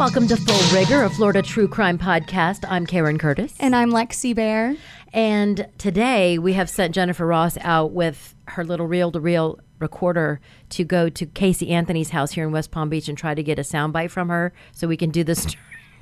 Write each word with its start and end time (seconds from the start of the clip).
Welcome 0.00 0.28
to 0.28 0.36
Full 0.38 0.78
Rigor, 0.78 1.02
a 1.02 1.10
Florida 1.10 1.42
true 1.42 1.68
crime 1.68 1.98
podcast. 1.98 2.64
I'm 2.66 2.86
Karen 2.86 3.18
Curtis. 3.18 3.54
And 3.60 3.76
I'm 3.76 3.90
Lexi 3.90 4.34
Bear. 4.34 4.74
And 5.12 5.68
today 5.76 6.38
we 6.38 6.54
have 6.54 6.70
sent 6.70 6.94
Jennifer 6.94 7.26
Ross 7.26 7.58
out 7.60 7.92
with 7.92 8.34
her 8.46 8.64
little 8.64 8.86
reel 8.86 9.12
to 9.12 9.20
reel 9.20 9.58
recorder 9.78 10.40
to 10.70 10.84
go 10.84 11.10
to 11.10 11.26
Casey 11.26 11.68
Anthony's 11.68 12.08
house 12.08 12.30
here 12.30 12.46
in 12.46 12.50
West 12.50 12.70
Palm 12.70 12.88
Beach 12.88 13.10
and 13.10 13.18
try 13.18 13.34
to 13.34 13.42
get 13.42 13.58
a 13.58 13.62
soundbite 13.62 14.10
from 14.10 14.30
her 14.30 14.54
so 14.72 14.88
we 14.88 14.96
can 14.96 15.10
do 15.10 15.22
this, 15.22 15.54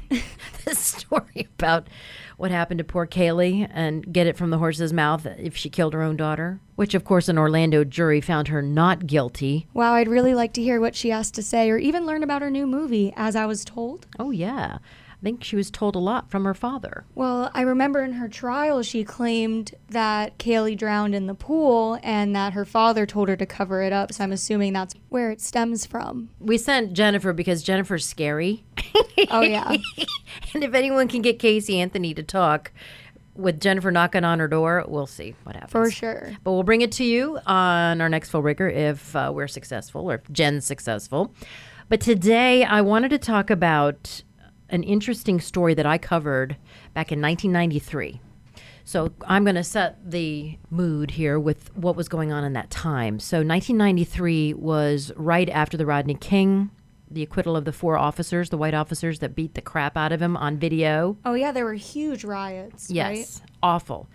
this 0.65 0.79
story 0.79 1.49
about 1.59 1.89
what 2.39 2.50
happened 2.52 2.79
to 2.79 2.84
poor 2.84 3.07
Caylee 3.07 3.68
and 3.70 4.11
get 4.11 4.27
it 4.29 4.36
from 4.36 4.50
the 4.50 4.59
horse's 4.59 4.93
mouth 4.93 5.27
if 5.27 5.57
she 5.57 5.68
killed 5.68 5.93
her 5.93 6.02
own 6.02 6.16
daughter, 6.16 6.61
which, 6.77 6.95
of 6.95 7.05
course, 7.05 7.29
an 7.29 7.37
Orlando 7.37 7.82
jury 7.84 8.20
found 8.20 8.48
her 8.48 8.62
not 8.62 9.07
guilty. 9.07 9.66
Wow, 9.75 9.95
I'd 9.95 10.09
really 10.09 10.34
like 10.34 10.52
to 10.55 10.62
hear 10.62 10.80
what 10.80 10.95
she 10.95 11.11
has 11.11 11.32
to 11.32 11.43
say 11.43 11.69
or 11.69 11.79
even 11.79 12.06
learn 12.06 12.23
about 12.23 12.41
her 12.41 12.51
new 12.51 12.66
movie, 12.66 13.12
as 13.16 13.34
I 13.34 13.45
was 13.45 13.64
told. 13.64 14.06
Oh, 14.20 14.30
yeah. 14.30 14.78
I 15.20 15.24
think 15.24 15.42
she 15.42 15.56
was 15.56 15.68
told 15.68 15.96
a 15.96 15.98
lot 15.98 16.30
from 16.30 16.45
her 16.45 16.54
father. 16.54 17.04
Well, 17.16 17.50
I 17.52 17.62
remember 17.62 18.04
in 18.04 18.12
her 18.12 18.28
trial, 18.28 18.82
she 18.82 19.02
claimed 19.02 19.74
that 19.91 20.38
Caylee 20.38 20.78
drowned 20.78 21.12
in 21.12 21.27
the 21.27 21.34
pool 21.34 21.98
and 22.04 22.36
that 22.36 22.52
her 22.52 22.64
father 22.64 23.04
told 23.04 23.28
her 23.28 23.36
to 23.36 23.46
cover 23.46 23.82
it 23.82 23.92
up. 23.92 24.12
So 24.12 24.22
I'm 24.22 24.30
assuming 24.30 24.74
that's 24.74 24.94
where 25.08 25.32
it 25.32 25.41
stems 25.41 25.86
from. 25.86 26.30
We 26.38 26.56
sent 26.56 26.92
Jennifer 26.92 27.32
because 27.32 27.62
Jennifer's 27.62 28.06
scary. 28.06 28.64
Oh, 29.30 29.41
yeah. 29.41 29.68
and 30.54 30.62
if 30.62 30.74
anyone 30.74 31.08
can 31.08 31.22
get 31.22 31.41
Casey 31.41 31.80
Anthony 31.80 32.14
to 32.14 32.22
talk 32.22 32.70
with 33.34 33.60
Jennifer 33.60 33.91
knocking 33.91 34.22
on 34.22 34.38
her 34.38 34.46
door, 34.46 34.84
we'll 34.86 35.08
see 35.08 35.34
what 35.42 35.56
happens. 35.56 35.72
For 35.72 35.91
sure. 35.91 36.36
But 36.44 36.52
we'll 36.52 36.62
bring 36.62 36.82
it 36.82 36.92
to 36.92 37.05
you 37.05 37.38
on 37.44 38.00
our 38.00 38.08
next 38.08 38.30
full 38.30 38.42
rigor 38.42 38.69
if 38.69 39.16
uh, 39.16 39.32
we're 39.34 39.48
successful 39.48 40.08
or 40.10 40.14
if 40.14 40.30
Jen's 40.30 40.64
successful. 40.64 41.34
But 41.88 42.00
today 42.00 42.62
I 42.64 42.80
wanted 42.80 43.08
to 43.10 43.19
talk 43.19 43.50
about 43.50 44.22
an 44.70 44.82
interesting 44.82 45.41
story 45.41 45.74
that 45.74 45.86
I 45.86 45.98
covered 45.98 46.56
back 46.94 47.11
in 47.12 47.20
1993. 47.20 48.20
So 48.84 49.12
I'm 49.27 49.44
going 49.44 49.56
to 49.56 49.64
set 49.64 50.10
the 50.10 50.56
mood 50.70 51.10
here 51.12 51.38
with 51.38 51.75
what 51.77 51.94
was 51.94 52.08
going 52.08 52.33
on 52.33 52.42
in 52.44 52.55
that 52.55 52.70
time. 52.70 53.20
So 53.20 53.38
1993 53.38 54.55
was 54.55 55.12
right 55.16 55.48
after 55.50 55.77
the 55.77 55.84
Rodney 55.84 56.14
King, 56.14 56.70
the 57.10 57.22
acquittal 57.22 57.55
of 57.56 57.66
the 57.66 57.72
four 57.72 57.98
officers, 57.98 58.48
the 58.48 58.56
white 58.56 58.72
officers 58.75 59.19
that 59.19 59.34
beat 59.34 59.55
the 59.55 59.60
crap 59.60 59.97
out 59.97 60.10
of 60.12 60.22
him 60.22 60.36
on 60.38 60.56
video. 60.58 61.19
Oh, 61.25 61.34
yeah, 61.34 61.53
there 61.53 61.64
were 61.66 61.75
huge 61.75 62.25
riots. 62.25 62.91
Yes, 62.91 63.41
Right? 63.41 63.50
awful. 63.62 64.08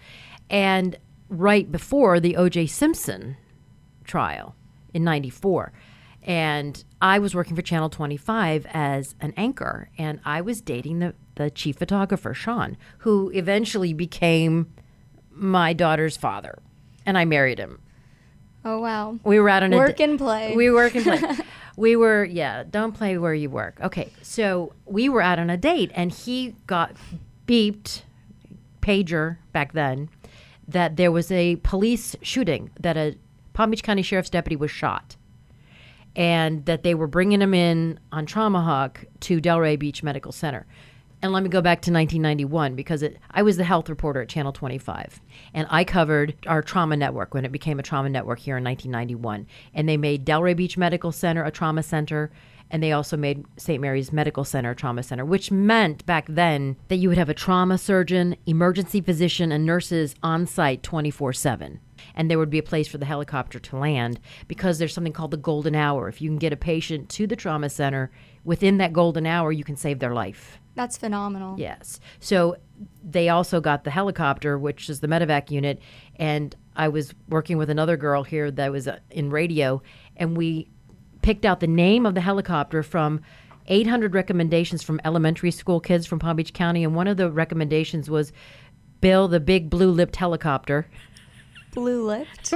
And 0.50 0.98
right 1.30 1.72
before 1.72 2.20
the 2.20 2.36
O.J. 2.36 2.66
Simpson 2.68 3.38
trial 4.04 4.56
in 4.94 5.04
94. 5.04 5.72
And 6.24 6.84
I 7.02 7.20
was 7.20 7.36
working 7.36 7.56
for 7.56 7.62
Channel 7.62 7.90
25 7.90 8.66
as 8.74 9.16
an 9.20 9.34
anchor, 9.36 9.90
and 9.98 10.20
I 10.24 10.42
was 10.42 10.62
dating 10.62 11.00
the, 11.00 11.14
the 11.36 11.52
chief 11.52 11.78
photographer, 11.78 12.34
Sean, 12.34 12.78
who 13.00 13.30
eventually 13.34 13.94
became 13.94 14.74
my 15.30 15.74
daughter's 15.74 16.16
father. 16.16 16.60
And 17.06 17.18
I 17.18 17.26
married 17.26 17.60
him. 17.60 17.82
Oh, 18.64 18.80
wow. 18.80 19.20
We 19.24 19.40
were 19.40 19.50
out 19.50 19.64
on 19.64 19.74
a 19.74 19.78
Work 19.78 20.00
and 20.00 20.18
play. 20.18 20.56
We 20.56 20.72
work 20.72 20.96
and 20.96 21.04
play. 21.04 21.38
we 21.76 21.96
were 21.96 22.24
yeah. 22.24 22.64
Don't 22.64 22.94
play 22.94 23.18
where 23.18 23.34
you 23.34 23.50
work. 23.50 23.78
Okay, 23.82 24.10
so 24.22 24.74
we 24.86 25.10
were 25.10 25.22
out 25.22 25.40
on 25.40 25.50
a 25.50 25.58
date, 25.58 25.92
and 25.94 26.12
he 26.14 26.56
got 26.68 26.94
beeped, 27.46 28.04
pager 28.82 29.38
back 29.52 29.74
then, 29.74 30.10
that 30.68 30.96
there 30.96 31.12
was 31.12 31.30
a 31.32 31.58
police 31.58 32.16
shooting 32.22 32.70
that 32.80 32.96
a 32.96 33.18
Palm 33.54 33.72
Beach 33.72 33.84
County 33.84 34.02
Sheriff's 34.02 34.30
deputy 34.30 34.56
was 34.56 34.72
shot, 34.72 35.18
and 36.16 36.66
that 36.66 36.84
they 36.84 36.96
were 36.96 37.08
bringing 37.08 37.42
him 37.42 37.54
in 37.54 38.00
on 38.12 38.26
Trauma 38.26 38.62
Hawk 38.62 39.06
to 39.22 39.42
Delray 39.42 39.78
Beach 39.78 40.04
Medical 40.04 40.32
Center. 40.32 40.66
And 41.24 41.32
let 41.32 41.42
me 41.42 41.48
go 41.48 41.62
back 41.62 41.82
to 41.84 41.92
1991 41.92 42.76
because 42.76 43.02
it, 43.02 43.18
I 43.32 43.44
was 43.44 43.56
the 43.56 43.64
health 43.64 43.88
reporter 43.88 44.22
at 44.22 44.28
Channel 44.28 44.52
25. 44.52 45.22
And 45.54 45.66
I 45.70 45.86
covered 45.86 46.36
our 46.48 46.62
trauma 46.62 46.98
network 46.98 47.34
when 47.34 47.46
it 47.46 47.52
became 47.52 47.80
a 47.80 47.84
trauma 47.84 48.10
network 48.10 48.40
here 48.40 48.58
in 48.58 48.64
1991. 48.66 49.48
And 49.74 49.88
they 49.88 49.96
made 49.96 50.26
Delray 50.26 50.54
Beach 50.54 50.78
Medical 50.78 51.14
Center 51.14 51.46
a 51.46 51.50
trauma 51.50 51.82
center. 51.82 52.30
And 52.70 52.84
they 52.84 52.92
also 52.92 53.16
made 53.16 53.46
St. 53.56 53.80
Mary's 53.80 54.12
Medical 54.12 54.44
Center 54.44 54.72
a 54.72 54.76
trauma 54.76 55.02
center, 55.02 55.24
which 55.24 55.50
meant 55.50 56.06
back 56.06 56.26
then 56.28 56.76
that 56.90 56.98
you 56.98 57.08
would 57.08 57.18
have 57.18 57.30
a 57.30 57.34
trauma 57.34 57.78
surgeon, 57.78 58.36
emergency 58.46 59.00
physician, 59.00 59.52
and 59.54 59.66
nurses 59.66 60.16
on 60.24 60.46
site 60.46 60.84
24 60.84 61.32
7 61.32 61.80
and 62.16 62.30
there 62.30 62.40
would 62.40 62.50
be 62.50 62.60
a 62.60 62.64
place 62.64 62.88
for 62.88 62.98
the 62.98 63.06
helicopter 63.06 63.60
to 63.60 63.78
land 63.78 64.20
because 64.48 64.80
there's 64.80 64.94
something 64.94 65.14
called 65.14 65.32
the 65.32 65.38
golden 65.38 65.76
hour. 65.76 66.08
If 66.08 66.22
you 66.22 66.30
can 66.30 66.38
get 66.38 66.54
a 66.54 66.58
patient 66.58 67.10
to 67.10 67.28
the 67.28 67.36
trauma 67.36 67.70
center 67.70 68.12
within 68.44 68.78
that 68.78 68.94
golden 68.94 69.26
hour, 69.26 69.52
you 69.52 69.64
can 69.64 69.76
save 69.76 70.00
their 70.00 70.14
life. 70.14 70.60
That's 70.76 70.98
phenomenal. 70.98 71.60
Yes. 71.60 72.00
So 72.20 72.58
they 73.04 73.30
also 73.30 73.62
got 73.62 73.84
the 73.84 73.92
helicopter, 73.92 74.58
which 74.58 74.90
is 74.90 75.00
the 75.00 75.08
medevac 75.08 75.52
unit, 75.52 75.80
and 76.16 76.56
I 76.76 76.88
was 76.88 77.14
working 77.30 77.58
with 77.58 77.70
another 77.70 77.98
girl 77.98 78.24
here 78.24 78.50
that 78.52 78.72
was 78.72 78.88
uh, 78.88 79.00
in 79.12 79.30
radio, 79.30 79.82
and 80.18 80.36
we 80.36 80.70
picked 81.22 81.46
out 81.46 81.60
the 81.60 81.68
name 81.68 82.06
of 82.06 82.16
the 82.16 82.22
helicopter 82.22 82.82
from 82.82 83.22
800 83.68 84.14
recommendations 84.14 84.84
from 84.84 85.00
elementary 85.06 85.52
school 85.52 85.80
kids 85.80 86.06
from 86.06 86.20
Palm 86.20 86.36
Beach 86.36 86.54
County, 86.54 86.84
and 86.84 86.96
one 86.96 87.08
of 87.08 87.18
the 87.18 87.32
recommendations 87.32 88.10
was 88.10 88.34
Bill 89.00 89.28
the 89.28 89.40
big 89.40 89.70
blue-lipped 89.70 90.16
helicopter. 90.16 90.88
Blue 91.76 92.06
Lift. 92.06 92.54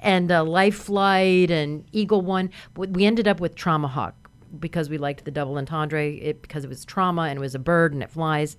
and 0.00 0.30
uh, 0.30 0.44
Life 0.44 0.76
Flight 0.76 1.50
and 1.50 1.84
Eagle 1.92 2.22
One. 2.22 2.50
We 2.76 3.04
ended 3.04 3.26
up 3.26 3.40
with 3.40 3.54
Trauma 3.54 3.88
Hawk 3.88 4.14
because 4.58 4.88
we 4.88 4.98
liked 4.98 5.24
the 5.24 5.30
double 5.30 5.56
entendre 5.58 6.10
it, 6.10 6.42
because 6.42 6.64
it 6.64 6.68
was 6.68 6.84
trauma 6.84 7.22
and 7.22 7.38
it 7.38 7.40
was 7.40 7.54
a 7.54 7.58
bird 7.58 7.92
and 7.92 8.02
it 8.02 8.10
flies. 8.10 8.56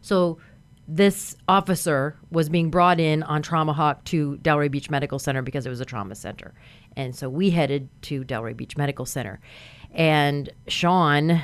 So 0.00 0.38
this 0.88 1.36
officer 1.46 2.16
was 2.30 2.48
being 2.48 2.70
brought 2.70 2.98
in 2.98 3.22
on 3.22 3.42
Trauma 3.42 3.72
Hawk 3.72 4.04
to 4.06 4.38
Delray 4.42 4.70
Beach 4.70 4.90
Medical 4.90 5.18
Center 5.18 5.42
because 5.42 5.66
it 5.66 5.70
was 5.70 5.80
a 5.80 5.84
trauma 5.84 6.14
center. 6.14 6.52
And 6.96 7.14
so 7.14 7.28
we 7.28 7.50
headed 7.50 7.88
to 8.02 8.24
Delray 8.24 8.56
Beach 8.56 8.76
Medical 8.76 9.06
Center. 9.06 9.40
And 9.92 10.50
Sean 10.66 11.42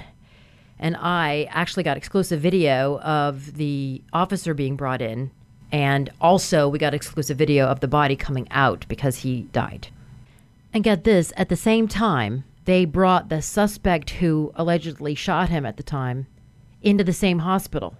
and 0.78 0.96
I 0.96 1.48
actually 1.50 1.84
got 1.84 1.96
exclusive 1.96 2.40
video 2.40 2.98
of 3.00 3.54
the 3.54 4.02
officer 4.12 4.52
being 4.52 4.76
brought 4.76 5.00
in. 5.00 5.30
And 5.72 6.10
also, 6.20 6.68
we 6.68 6.78
got 6.78 6.94
exclusive 6.94 7.36
video 7.36 7.66
of 7.66 7.80
the 7.80 7.88
body 7.88 8.16
coming 8.16 8.46
out 8.50 8.86
because 8.88 9.18
he 9.18 9.42
died. 9.52 9.88
And 10.72 10.84
get 10.84 11.04
this 11.04 11.32
at 11.36 11.48
the 11.48 11.56
same 11.56 11.88
time, 11.88 12.44
they 12.64 12.84
brought 12.84 13.28
the 13.28 13.42
suspect 13.42 14.10
who 14.10 14.52
allegedly 14.54 15.14
shot 15.14 15.48
him 15.48 15.64
at 15.66 15.76
the 15.76 15.82
time 15.82 16.26
into 16.82 17.04
the 17.04 17.12
same 17.12 17.40
hospital 17.40 17.96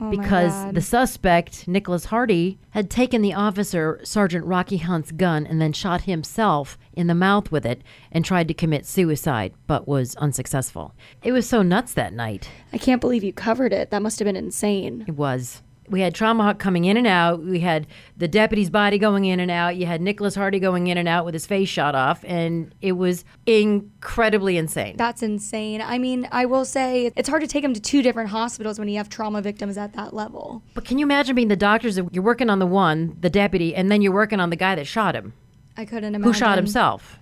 Oh 0.00 0.10
because 0.10 0.72
the 0.72 0.80
suspect, 0.80 1.66
Nicholas 1.66 2.06
Hardy, 2.06 2.58
had 2.70 2.88
taken 2.88 3.20
the 3.20 3.34
officer, 3.34 3.98
Sergeant 4.04 4.44
Rocky 4.44 4.76
Hunt's 4.76 5.10
gun, 5.10 5.44
and 5.46 5.60
then 5.60 5.72
shot 5.72 6.02
himself 6.02 6.78
in 6.92 7.08
the 7.08 7.14
mouth 7.14 7.50
with 7.50 7.66
it 7.66 7.82
and 8.12 8.24
tried 8.24 8.48
to 8.48 8.54
commit 8.54 8.86
suicide, 8.86 9.54
but 9.66 9.88
was 9.88 10.14
unsuccessful. 10.16 10.94
It 11.22 11.32
was 11.32 11.48
so 11.48 11.62
nuts 11.62 11.94
that 11.94 12.12
night. 12.12 12.48
I 12.72 12.78
can't 12.78 13.00
believe 13.00 13.24
you 13.24 13.32
covered 13.32 13.72
it. 13.72 13.90
That 13.90 14.02
must 14.02 14.18
have 14.20 14.26
been 14.26 14.36
insane. 14.36 15.04
It 15.08 15.16
was. 15.16 15.62
We 15.90 16.00
had 16.00 16.14
Trauma 16.14 16.42
Hawk 16.44 16.58
coming 16.58 16.84
in 16.84 16.96
and 16.96 17.06
out. 17.06 17.42
We 17.42 17.60
had 17.60 17.86
the 18.16 18.28
deputy's 18.28 18.70
body 18.70 18.98
going 18.98 19.24
in 19.24 19.40
and 19.40 19.50
out. 19.50 19.76
You 19.76 19.86
had 19.86 20.00
Nicholas 20.00 20.34
Hardy 20.34 20.58
going 20.58 20.86
in 20.88 20.98
and 20.98 21.08
out 21.08 21.24
with 21.24 21.34
his 21.34 21.46
face 21.46 21.68
shot 21.68 21.94
off, 21.94 22.24
and 22.26 22.74
it 22.80 22.92
was 22.92 23.24
incredibly 23.46 24.56
insane. 24.56 24.96
That's 24.96 25.22
insane. 25.22 25.80
I 25.80 25.98
mean, 25.98 26.28
I 26.30 26.44
will 26.46 26.64
say 26.64 27.10
it's 27.16 27.28
hard 27.28 27.42
to 27.42 27.48
take 27.48 27.64
him 27.64 27.74
to 27.74 27.80
two 27.80 28.02
different 28.02 28.30
hospitals 28.30 28.78
when 28.78 28.88
you 28.88 28.98
have 28.98 29.08
trauma 29.08 29.40
victims 29.40 29.78
at 29.78 29.92
that 29.94 30.14
level. 30.14 30.62
But 30.74 30.84
can 30.84 30.98
you 30.98 31.06
imagine 31.06 31.34
being 31.34 31.48
the 31.48 31.56
doctors? 31.56 31.96
that 31.96 32.12
You're 32.12 32.24
working 32.24 32.50
on 32.50 32.58
the 32.58 32.66
one, 32.66 33.16
the 33.20 33.30
deputy, 33.30 33.74
and 33.74 33.90
then 33.90 34.02
you're 34.02 34.12
working 34.12 34.40
on 34.40 34.50
the 34.50 34.56
guy 34.56 34.74
that 34.74 34.86
shot 34.86 35.14
him. 35.14 35.32
I 35.76 35.84
couldn't 35.84 36.14
imagine. 36.14 36.22
who 36.22 36.32
shot 36.32 36.58
himself. 36.58 37.18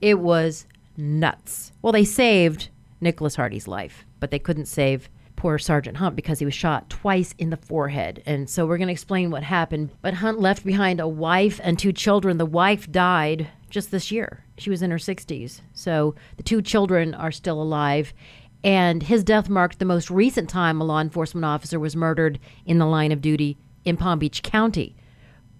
It 0.00 0.18
was 0.18 0.66
nuts. 0.96 1.72
Well, 1.82 1.92
they 1.92 2.04
saved 2.04 2.68
Nicholas 3.00 3.36
Hardy's 3.36 3.66
life, 3.66 4.04
but 4.20 4.30
they 4.30 4.38
couldn't 4.38 4.66
save 4.66 5.08
poor 5.44 5.58
Sergeant 5.58 5.98
Hunt 5.98 6.16
because 6.16 6.38
he 6.38 6.46
was 6.46 6.54
shot 6.54 6.88
twice 6.88 7.34
in 7.36 7.50
the 7.50 7.58
forehead. 7.58 8.22
And 8.24 8.48
so 8.48 8.64
we're 8.64 8.78
going 8.78 8.88
to 8.88 8.92
explain 8.92 9.30
what 9.30 9.42
happened. 9.42 9.90
But 10.00 10.14
Hunt 10.14 10.40
left 10.40 10.64
behind 10.64 11.00
a 11.00 11.06
wife 11.06 11.60
and 11.62 11.78
two 11.78 11.92
children. 11.92 12.38
The 12.38 12.46
wife 12.46 12.90
died 12.90 13.48
just 13.68 13.90
this 13.90 14.10
year. 14.10 14.46
She 14.56 14.70
was 14.70 14.80
in 14.80 14.90
her 14.90 14.96
60s. 14.96 15.60
So 15.74 16.14
the 16.38 16.42
two 16.42 16.62
children 16.62 17.12
are 17.12 17.30
still 17.30 17.60
alive. 17.60 18.14
And 18.62 19.02
his 19.02 19.22
death 19.22 19.50
marked 19.50 19.80
the 19.80 19.84
most 19.84 20.10
recent 20.10 20.48
time 20.48 20.80
a 20.80 20.84
law 20.84 21.02
enforcement 21.02 21.44
officer 21.44 21.78
was 21.78 21.94
murdered 21.94 22.38
in 22.64 22.78
the 22.78 22.86
line 22.86 23.12
of 23.12 23.20
duty 23.20 23.58
in 23.84 23.98
Palm 23.98 24.18
Beach 24.20 24.42
County. 24.42 24.96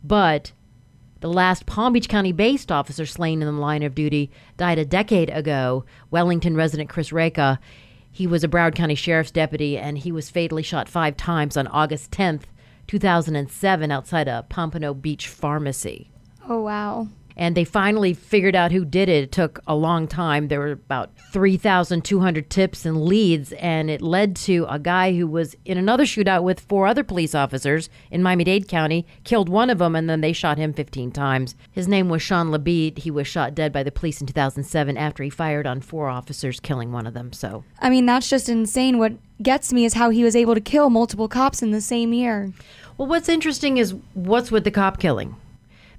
But 0.02 0.52
the 1.20 1.28
last 1.28 1.66
Palm 1.66 1.92
Beach 1.92 2.08
County 2.08 2.32
based 2.32 2.72
officer 2.72 3.04
slain 3.04 3.42
in 3.42 3.54
the 3.54 3.60
line 3.60 3.82
of 3.82 3.94
duty 3.94 4.30
died 4.56 4.78
a 4.78 4.86
decade 4.86 5.28
ago. 5.28 5.84
Wellington 6.10 6.56
resident 6.56 6.88
Chris 6.88 7.10
Reyka. 7.10 7.58
He 8.14 8.28
was 8.28 8.44
a 8.44 8.48
Broward 8.48 8.76
County 8.76 8.94
Sheriff's 8.94 9.32
deputy 9.32 9.76
and 9.76 9.98
he 9.98 10.12
was 10.12 10.30
fatally 10.30 10.62
shot 10.62 10.88
five 10.88 11.16
times 11.16 11.56
on 11.56 11.66
August 11.66 12.12
10th, 12.12 12.42
2007, 12.86 13.90
outside 13.90 14.28
a 14.28 14.46
Pompano 14.48 14.94
Beach 14.94 15.26
pharmacy. 15.26 16.12
Oh, 16.48 16.60
wow. 16.62 17.08
And 17.36 17.56
they 17.56 17.64
finally 17.64 18.14
figured 18.14 18.54
out 18.54 18.70
who 18.72 18.84
did 18.84 19.08
it. 19.08 19.24
It 19.24 19.32
took 19.32 19.60
a 19.66 19.74
long 19.74 20.06
time. 20.06 20.48
There 20.48 20.60
were 20.60 20.72
about 20.72 21.10
3,200 21.32 22.48
tips 22.48 22.86
and 22.86 23.04
leads, 23.04 23.52
and 23.54 23.90
it 23.90 24.00
led 24.00 24.36
to 24.36 24.66
a 24.68 24.78
guy 24.78 25.16
who 25.16 25.26
was 25.26 25.56
in 25.64 25.76
another 25.76 26.04
shootout 26.04 26.44
with 26.44 26.60
four 26.60 26.86
other 26.86 27.02
police 27.02 27.34
officers 27.34 27.88
in 28.10 28.22
Miami 28.22 28.44
Dade 28.44 28.68
County, 28.68 29.04
killed 29.24 29.48
one 29.48 29.68
of 29.68 29.78
them, 29.78 29.96
and 29.96 30.08
then 30.08 30.20
they 30.20 30.32
shot 30.32 30.58
him 30.58 30.72
15 30.72 31.10
times. 31.10 31.56
His 31.72 31.88
name 31.88 32.08
was 32.08 32.22
Shawn 32.22 32.50
Labeet. 32.50 32.98
He 32.98 33.10
was 33.10 33.26
shot 33.26 33.54
dead 33.54 33.72
by 33.72 33.82
the 33.82 33.90
police 33.90 34.20
in 34.20 34.26
2007 34.28 34.96
after 34.96 35.22
he 35.24 35.30
fired 35.30 35.66
on 35.66 35.80
four 35.80 36.08
officers, 36.08 36.60
killing 36.60 36.92
one 36.92 37.06
of 37.06 37.14
them. 37.14 37.32
So, 37.32 37.64
I 37.80 37.90
mean, 37.90 38.06
that's 38.06 38.30
just 38.30 38.48
insane. 38.48 38.98
What 38.98 39.14
gets 39.42 39.72
me 39.72 39.84
is 39.84 39.94
how 39.94 40.10
he 40.10 40.22
was 40.22 40.36
able 40.36 40.54
to 40.54 40.60
kill 40.60 40.90
multiple 40.90 41.28
cops 41.28 41.62
in 41.62 41.72
the 41.72 41.80
same 41.80 42.12
year. 42.12 42.52
well, 42.96 43.08
what's 43.08 43.28
interesting 43.28 43.78
is 43.78 43.94
what's 44.14 44.50
with 44.52 44.62
the 44.62 44.70
cop 44.70 45.00
killing, 45.00 45.34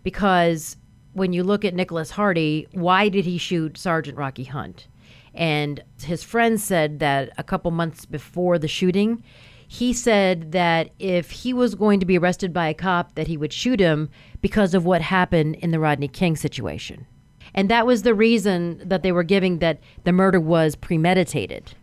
because 0.04 0.78
when 1.16 1.32
you 1.32 1.44
look 1.44 1.64
at 1.64 1.74
Nicholas 1.74 2.12
Hardy, 2.12 2.68
why 2.74 3.08
did 3.08 3.24
he 3.24 3.38
shoot 3.38 3.78
Sergeant 3.78 4.18
Rocky 4.18 4.44
Hunt? 4.44 4.88
And 5.34 5.82
his 6.04 6.24
friends 6.24 6.62
said 6.62 7.00
that 7.00 7.30
a 7.38 7.44
couple 7.44 7.72
months 7.72 8.06
before 8.06 8.60
the 8.60 8.68
shooting, 8.68 9.24
he 9.66 9.94
said 9.94 10.52
that 10.52 10.90
if 11.00 11.32
he 11.32 11.54
was 11.54 11.74
going 11.74 12.02
to 12.02 12.06
be 12.06 12.18
arrested 12.18 12.52
by 12.52 12.68
a 12.68 12.74
cop, 12.74 13.16
that 13.16 13.28
he 13.28 13.38
would 13.38 13.54
shoot 13.54 13.80
him 13.80 14.10
because 14.42 14.74
of 14.74 14.86
what 14.86 15.02
happened 15.02 15.56
in 15.56 15.72
the 15.72 15.80
Rodney 15.80 16.10
King 16.10 16.36
situation. 16.36 17.08
And 17.54 17.70
that 17.70 17.88
was 17.88 18.04
the 18.04 18.14
reason 18.14 18.82
that 18.84 19.02
they 19.02 19.14
were 19.14 19.24
giving 19.24 19.60
that 19.60 19.80
the 20.04 20.12
murder 20.12 20.42
was 20.42 20.76
premeditated. 20.76 21.74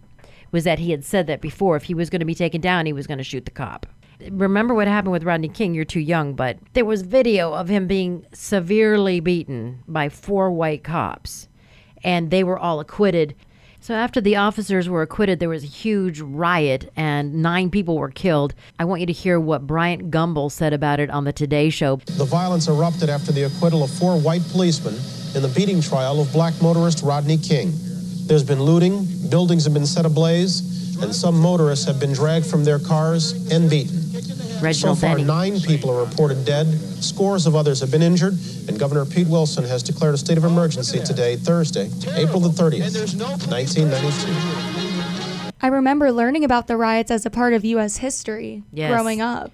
Was 0.50 0.64
that 0.64 0.78
he 0.78 0.90
had 0.90 1.06
said 1.06 1.26
that 1.28 1.40
before 1.40 1.76
if 1.76 1.84
he 1.84 1.94
was 1.94 2.10
going 2.10 2.20
to 2.20 2.26
be 2.26 2.34
taken 2.34 2.60
down, 2.60 2.84
he 2.84 2.92
was 2.92 3.06
going 3.06 3.16
to 3.16 3.24
shoot 3.24 3.46
the 3.46 3.50
cop. 3.50 3.86
Remember 4.30 4.74
what 4.74 4.88
happened 4.88 5.12
with 5.12 5.24
Rodney 5.24 5.48
King? 5.48 5.74
You're 5.74 5.84
too 5.84 6.00
young, 6.00 6.34
but 6.34 6.58
there 6.74 6.84
was 6.84 7.02
video 7.02 7.52
of 7.52 7.68
him 7.68 7.86
being 7.86 8.26
severely 8.32 9.20
beaten 9.20 9.82
by 9.88 10.08
four 10.08 10.50
white 10.50 10.84
cops, 10.84 11.48
and 12.04 12.30
they 12.30 12.44
were 12.44 12.58
all 12.58 12.80
acquitted. 12.80 13.34
So 13.80 13.94
after 13.94 14.20
the 14.20 14.36
officers 14.36 14.88
were 14.88 15.02
acquitted, 15.02 15.40
there 15.40 15.48
was 15.48 15.64
a 15.64 15.66
huge 15.66 16.20
riot 16.20 16.92
and 16.94 17.42
nine 17.42 17.68
people 17.68 17.98
were 17.98 18.10
killed. 18.10 18.54
I 18.78 18.84
want 18.84 19.00
you 19.00 19.06
to 19.06 19.12
hear 19.12 19.40
what 19.40 19.66
Bryant 19.66 20.08
Gumbel 20.12 20.52
said 20.52 20.72
about 20.72 21.00
it 21.00 21.10
on 21.10 21.24
the 21.24 21.32
Today 21.32 21.68
Show. 21.68 21.96
The 21.96 22.24
violence 22.24 22.68
erupted 22.68 23.10
after 23.10 23.32
the 23.32 23.42
acquittal 23.42 23.82
of 23.82 23.90
four 23.90 24.20
white 24.20 24.42
policemen 24.52 24.94
in 25.34 25.42
the 25.42 25.52
beating 25.56 25.80
trial 25.80 26.20
of 26.20 26.32
black 26.32 26.54
motorist 26.62 27.02
Rodney 27.02 27.38
King. 27.38 27.72
There's 28.26 28.44
been 28.44 28.62
looting, 28.62 29.04
buildings 29.30 29.64
have 29.64 29.74
been 29.74 29.86
set 29.86 30.06
ablaze, 30.06 30.96
and 31.02 31.12
some 31.12 31.40
motorists 31.40 31.84
have 31.86 31.98
been 31.98 32.12
dragged 32.12 32.46
from 32.46 32.62
their 32.62 32.78
cars 32.78 33.50
and 33.50 33.68
beaten. 33.68 34.01
So 34.70 34.94
far, 34.94 35.16
Denny. 35.16 35.24
nine 35.24 35.60
people 35.60 35.90
are 35.90 36.04
reported 36.04 36.44
dead. 36.44 36.66
Scores 37.02 37.46
of 37.46 37.56
others 37.56 37.80
have 37.80 37.90
been 37.90 38.02
injured, 38.02 38.34
and 38.68 38.78
Governor 38.78 39.04
Pete 39.04 39.26
Wilson 39.26 39.64
has 39.64 39.82
declared 39.82 40.14
a 40.14 40.18
state 40.18 40.38
of 40.38 40.44
emergency 40.44 41.00
today, 41.00 41.34
Thursday, 41.36 41.90
April 42.14 42.38
the 42.40 42.50
30th, 42.50 43.18
1992. 43.50 45.52
I 45.60 45.66
remember 45.68 46.10
learning 46.12 46.44
about 46.44 46.66
the 46.66 46.76
riots 46.76 47.10
as 47.10 47.24
a 47.26 47.30
part 47.30 47.52
of 47.54 47.64
U.S. 47.64 47.98
history 47.98 48.62
Yes. 48.72 48.90
growing 48.90 49.20
up. 49.20 49.52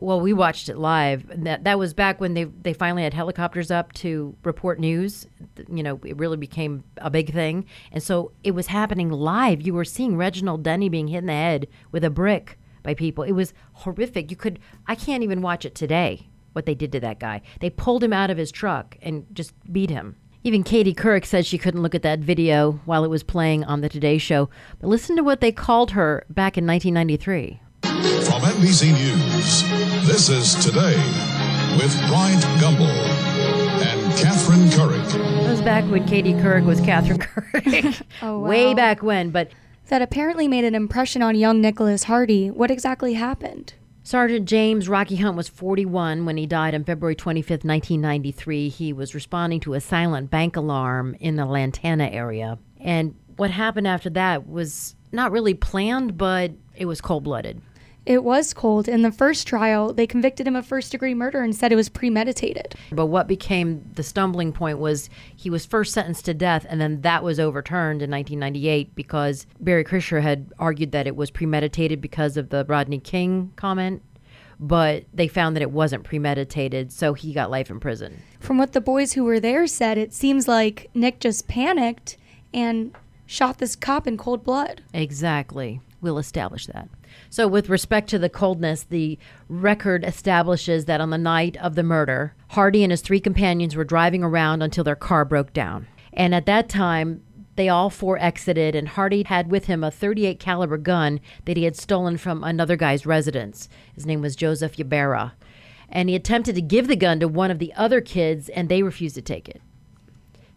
Well, 0.00 0.20
we 0.20 0.32
watched 0.32 0.68
it 0.68 0.78
live. 0.78 1.24
That 1.44 1.64
that 1.64 1.78
was 1.78 1.92
back 1.94 2.20
when 2.20 2.34
they 2.34 2.44
they 2.44 2.72
finally 2.72 3.02
had 3.02 3.14
helicopters 3.14 3.70
up 3.70 3.92
to 3.94 4.36
report 4.44 4.78
news. 4.78 5.26
You 5.68 5.82
know, 5.82 6.00
it 6.04 6.16
really 6.16 6.36
became 6.36 6.84
a 6.98 7.10
big 7.10 7.32
thing, 7.32 7.64
and 7.90 8.00
so 8.02 8.30
it 8.44 8.52
was 8.52 8.68
happening 8.68 9.10
live. 9.10 9.60
You 9.62 9.74
were 9.74 9.84
seeing 9.84 10.16
Reginald 10.16 10.62
Denny 10.62 10.88
being 10.88 11.08
hit 11.08 11.18
in 11.18 11.26
the 11.26 11.32
head 11.32 11.66
with 11.90 12.04
a 12.04 12.10
brick 12.10 12.57
by 12.82 12.94
people. 12.94 13.24
It 13.24 13.32
was 13.32 13.52
horrific. 13.72 14.30
You 14.30 14.36
could 14.36 14.58
I 14.86 14.94
can't 14.94 15.22
even 15.22 15.42
watch 15.42 15.64
it 15.64 15.74
today. 15.74 16.28
What 16.52 16.66
they 16.66 16.74
did 16.74 16.90
to 16.92 17.00
that 17.00 17.20
guy. 17.20 17.42
They 17.60 17.70
pulled 17.70 18.02
him 18.02 18.12
out 18.12 18.30
of 18.30 18.36
his 18.38 18.50
truck 18.50 18.96
and 19.02 19.26
just 19.32 19.52
beat 19.72 19.90
him. 19.90 20.16
Even 20.44 20.62
Katie 20.64 20.94
Couric 20.94 21.24
said 21.26 21.44
she 21.46 21.58
couldn't 21.58 21.82
look 21.82 21.94
at 21.94 22.02
that 22.02 22.20
video 22.20 22.80
while 22.84 23.04
it 23.04 23.08
was 23.10 23.22
playing 23.22 23.64
on 23.64 23.80
the 23.80 23.88
Today 23.88 24.18
Show. 24.18 24.48
But 24.80 24.88
listen 24.88 25.14
to 25.16 25.22
what 25.22 25.40
they 25.40 25.52
called 25.52 25.90
her 25.92 26.24
back 26.30 26.56
in 26.56 26.66
1993. 26.66 27.60
From 27.82 28.42
NBC 28.42 28.92
News, 28.92 29.62
this 30.06 30.28
is 30.28 30.54
Today 30.64 30.96
with 31.76 31.96
Bryant 32.08 32.42
Gumbel 32.60 32.88
and 32.88 34.00
Catherine 34.18 34.68
Couric. 34.70 35.06
That 35.12 35.50
was 35.50 35.60
back 35.60 35.84
when 35.90 36.06
Katie 36.06 36.32
Couric 36.34 36.64
was 36.64 36.80
Catherine 36.80 37.18
Couric. 37.20 38.02
Oh, 38.22 38.40
Way 38.40 38.74
back 38.74 39.02
when. 39.02 39.30
But 39.30 39.50
That 39.88 40.02
apparently 40.02 40.48
made 40.48 40.64
an 40.64 40.74
impression 40.74 41.22
on 41.22 41.34
young 41.34 41.60
Nicholas 41.62 42.04
Hardy. 42.04 42.50
What 42.50 42.70
exactly 42.70 43.14
happened? 43.14 43.72
Sergeant 44.02 44.46
James 44.46 44.88
Rocky 44.88 45.16
Hunt 45.16 45.36
was 45.36 45.48
41 45.48 46.26
when 46.26 46.36
he 46.36 46.46
died 46.46 46.74
on 46.74 46.84
February 46.84 47.14
25, 47.14 47.50
1993. 47.64 48.68
He 48.68 48.92
was 48.92 49.14
responding 49.14 49.60
to 49.60 49.74
a 49.74 49.80
silent 49.80 50.30
bank 50.30 50.56
alarm 50.56 51.14
in 51.20 51.36
the 51.36 51.46
Lantana 51.46 52.08
area. 52.08 52.58
And 52.80 53.14
what 53.36 53.50
happened 53.50 53.86
after 53.86 54.10
that 54.10 54.46
was 54.46 54.94
not 55.10 55.32
really 55.32 55.54
planned, 55.54 56.18
but 56.18 56.52
it 56.76 56.84
was 56.84 57.00
cold 57.00 57.24
blooded. 57.24 57.60
It 58.08 58.24
was 58.24 58.54
cold. 58.54 58.88
In 58.88 59.02
the 59.02 59.12
first 59.12 59.46
trial, 59.46 59.92
they 59.92 60.06
convicted 60.06 60.48
him 60.48 60.56
of 60.56 60.64
first 60.64 60.92
degree 60.92 61.12
murder 61.12 61.42
and 61.42 61.54
said 61.54 61.72
it 61.72 61.76
was 61.76 61.90
premeditated. 61.90 62.74
But 62.90 63.08
what 63.08 63.28
became 63.28 63.84
the 63.96 64.02
stumbling 64.02 64.50
point 64.50 64.78
was 64.78 65.10
he 65.36 65.50
was 65.50 65.66
first 65.66 65.92
sentenced 65.92 66.24
to 66.24 66.32
death, 66.32 66.64
and 66.70 66.80
then 66.80 67.02
that 67.02 67.22
was 67.22 67.38
overturned 67.38 68.00
in 68.00 68.10
1998 68.10 68.94
because 68.94 69.46
Barry 69.60 69.84
Krischer 69.84 70.22
had 70.22 70.50
argued 70.58 70.92
that 70.92 71.06
it 71.06 71.16
was 71.16 71.30
premeditated 71.30 72.00
because 72.00 72.38
of 72.38 72.48
the 72.48 72.64
Rodney 72.64 72.98
King 72.98 73.52
comment. 73.56 74.00
But 74.58 75.04
they 75.12 75.28
found 75.28 75.54
that 75.54 75.62
it 75.62 75.70
wasn't 75.70 76.04
premeditated, 76.04 76.90
so 76.90 77.12
he 77.12 77.34
got 77.34 77.50
life 77.50 77.68
in 77.68 77.78
prison. 77.78 78.22
From 78.40 78.56
what 78.56 78.72
the 78.72 78.80
boys 78.80 79.12
who 79.12 79.24
were 79.24 79.38
there 79.38 79.66
said, 79.66 79.98
it 79.98 80.14
seems 80.14 80.48
like 80.48 80.88
Nick 80.94 81.20
just 81.20 81.46
panicked 81.46 82.16
and 82.54 82.96
shot 83.26 83.58
this 83.58 83.76
cop 83.76 84.06
in 84.06 84.16
cold 84.16 84.44
blood. 84.44 84.80
Exactly. 84.94 85.82
We'll 86.00 86.18
establish 86.18 86.66
that. 86.68 86.88
So, 87.30 87.46
with 87.48 87.68
respect 87.68 88.08
to 88.10 88.18
the 88.18 88.28
coldness, 88.28 88.84
the 88.84 89.18
record 89.48 90.04
establishes 90.04 90.84
that 90.86 91.00
on 91.00 91.10
the 91.10 91.18
night 91.18 91.56
of 91.58 91.74
the 91.74 91.82
murder, 91.82 92.34
Hardy 92.48 92.82
and 92.82 92.90
his 92.90 93.00
three 93.00 93.20
companions 93.20 93.76
were 93.76 93.84
driving 93.84 94.22
around 94.22 94.62
until 94.62 94.84
their 94.84 94.96
car 94.96 95.24
broke 95.24 95.52
down. 95.52 95.86
And 96.12 96.34
at 96.34 96.46
that 96.46 96.68
time, 96.68 97.22
they 97.56 97.68
all 97.68 97.90
four 97.90 98.18
exited, 98.18 98.76
and 98.76 98.88
Hardy 98.88 99.24
had 99.24 99.50
with 99.50 99.66
him 99.66 99.82
a 99.82 99.90
38 99.90 100.38
caliber 100.38 100.78
gun 100.78 101.20
that 101.44 101.56
he 101.56 101.64
had 101.64 101.76
stolen 101.76 102.16
from 102.16 102.44
another 102.44 102.76
guy's 102.76 103.04
residence. 103.04 103.68
His 103.94 104.06
name 104.06 104.20
was 104.20 104.36
Joseph 104.36 104.78
Ybarra. 104.78 105.34
And 105.88 106.08
he 106.08 106.14
attempted 106.14 106.54
to 106.54 106.62
give 106.62 106.86
the 106.86 106.94
gun 106.94 107.18
to 107.18 107.26
one 107.26 107.50
of 107.50 107.58
the 107.58 107.72
other 107.74 108.00
kids, 108.00 108.48
and 108.50 108.68
they 108.68 108.82
refused 108.82 109.16
to 109.16 109.22
take 109.22 109.48
it. 109.48 109.60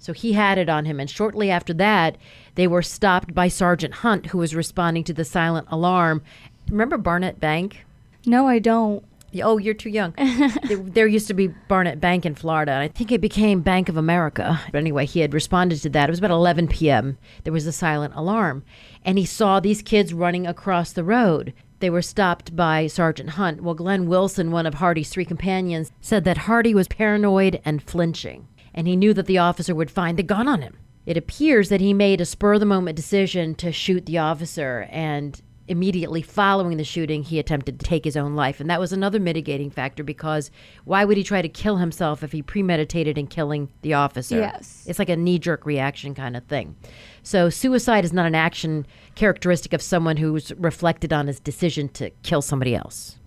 So 0.01 0.13
he 0.13 0.33
had 0.33 0.57
it 0.57 0.67
on 0.67 0.85
him. 0.85 0.99
And 0.99 1.09
shortly 1.09 1.51
after 1.51 1.73
that, 1.75 2.17
they 2.55 2.67
were 2.67 2.81
stopped 2.81 3.33
by 3.33 3.47
Sergeant 3.47 3.95
Hunt, 3.95 4.27
who 4.27 4.39
was 4.39 4.55
responding 4.55 5.03
to 5.05 5.13
the 5.13 5.23
silent 5.23 5.67
alarm. 5.69 6.23
Remember 6.71 6.97
Barnett 6.97 7.39
Bank? 7.39 7.85
No, 8.25 8.47
I 8.47 8.59
don't. 8.59 9.03
Oh, 9.43 9.57
you're 9.57 9.73
too 9.73 9.89
young. 9.89 10.13
there, 10.69 11.05
used 11.07 11.27
to 11.27 11.33
be 11.33 11.47
Barnett 11.47 11.99
Bank 11.99 12.25
in 12.25 12.33
Florida. 12.33 12.71
and 12.71 12.81
I 12.81 12.87
think 12.87 13.11
it 13.11 13.21
became 13.21 13.61
Bank 13.61 13.89
of 13.89 13.97
America. 13.97 14.59
But 14.71 14.77
anyway, 14.77 15.05
he 15.05 15.19
had 15.19 15.33
responded 15.33 15.81
to 15.81 15.89
that. 15.89 16.09
It 16.09 16.11
was 16.11 16.19
about 16.19 16.31
11 16.31 16.69
p.m. 16.69 17.17
There 17.43 17.53
was 17.53 17.67
a 17.67 17.71
silent 17.71 18.13
alarm. 18.15 18.63
And 19.05 19.17
he 19.17 19.25
saw 19.25 19.59
these 19.59 19.81
kids 19.81 20.13
running 20.13 20.47
across 20.47 20.91
the 20.91 21.03
road. 21.03 21.53
They 21.79 21.89
were 21.89 22.01
stopped 22.01 22.55
by 22.55 22.87
Sergeant 22.87 23.31
Hunt. 23.31 23.61
Well, 23.61 23.73
Glenn 23.75 24.07
Wilson, 24.07 24.51
one 24.51 24.65
of 24.65 24.75
Hardy's 24.75 25.09
three 25.09 25.25
companions, 25.25 25.91
said 25.99 26.23
that 26.23 26.39
Hardy 26.39 26.73
was 26.73 26.87
paranoid 26.87 27.61
and 27.65 27.81
flinching. 27.83 28.47
And 28.73 28.87
he 28.87 28.95
knew 28.95 29.13
that 29.13 29.25
the 29.25 29.37
officer 29.37 29.75
would 29.75 29.91
find 29.91 30.17
the 30.17 30.23
gun 30.23 30.47
on 30.47 30.61
him. 30.61 30.77
It 31.05 31.17
appears 31.17 31.69
that 31.69 31.81
he 31.81 31.93
made 31.93 32.21
a 32.21 32.25
spur 32.25 32.53
of 32.53 32.59
the 32.59 32.65
moment 32.65 32.95
decision 32.95 33.55
to 33.55 33.71
shoot 33.71 34.05
the 34.05 34.19
officer 34.19 34.87
and 34.89 35.41
immediately 35.67 36.21
following 36.21 36.77
the 36.77 36.83
shooting, 36.83 37.23
he 37.23 37.39
attempted 37.39 37.79
to 37.79 37.85
take 37.85 38.03
his 38.03 38.17
own 38.17 38.35
life. 38.35 38.59
And 38.59 38.69
that 38.69 38.79
was 38.79 38.91
another 38.91 39.19
mitigating 39.19 39.69
factor 39.69 40.03
because 40.03 40.51
why 40.85 41.05
would 41.05 41.17
he 41.17 41.23
try 41.23 41.41
to 41.41 41.49
kill 41.49 41.77
himself 41.77 42.23
if 42.23 42.31
he 42.31 42.41
premeditated 42.41 43.17
in 43.17 43.27
killing 43.27 43.69
the 43.81 43.93
officer? 43.93 44.39
Yes. 44.39 44.85
It's 44.87 44.99
like 44.99 45.09
a 45.09 45.15
knee 45.15 45.39
jerk 45.39 45.65
reaction 45.65 46.13
kind 46.15 46.35
of 46.35 46.43
thing. 46.45 46.75
So, 47.23 47.49
suicide 47.49 48.03
is 48.03 48.13
not 48.13 48.25
an 48.25 48.35
action 48.35 48.85
characteristic 49.15 49.73
of 49.73 49.81
someone 49.81 50.17
who's 50.17 50.51
reflected 50.53 51.13
on 51.13 51.27
his 51.27 51.39
decision 51.39 51.89
to 51.89 52.09
kill 52.23 52.41
somebody 52.41 52.75
else. 52.75 53.17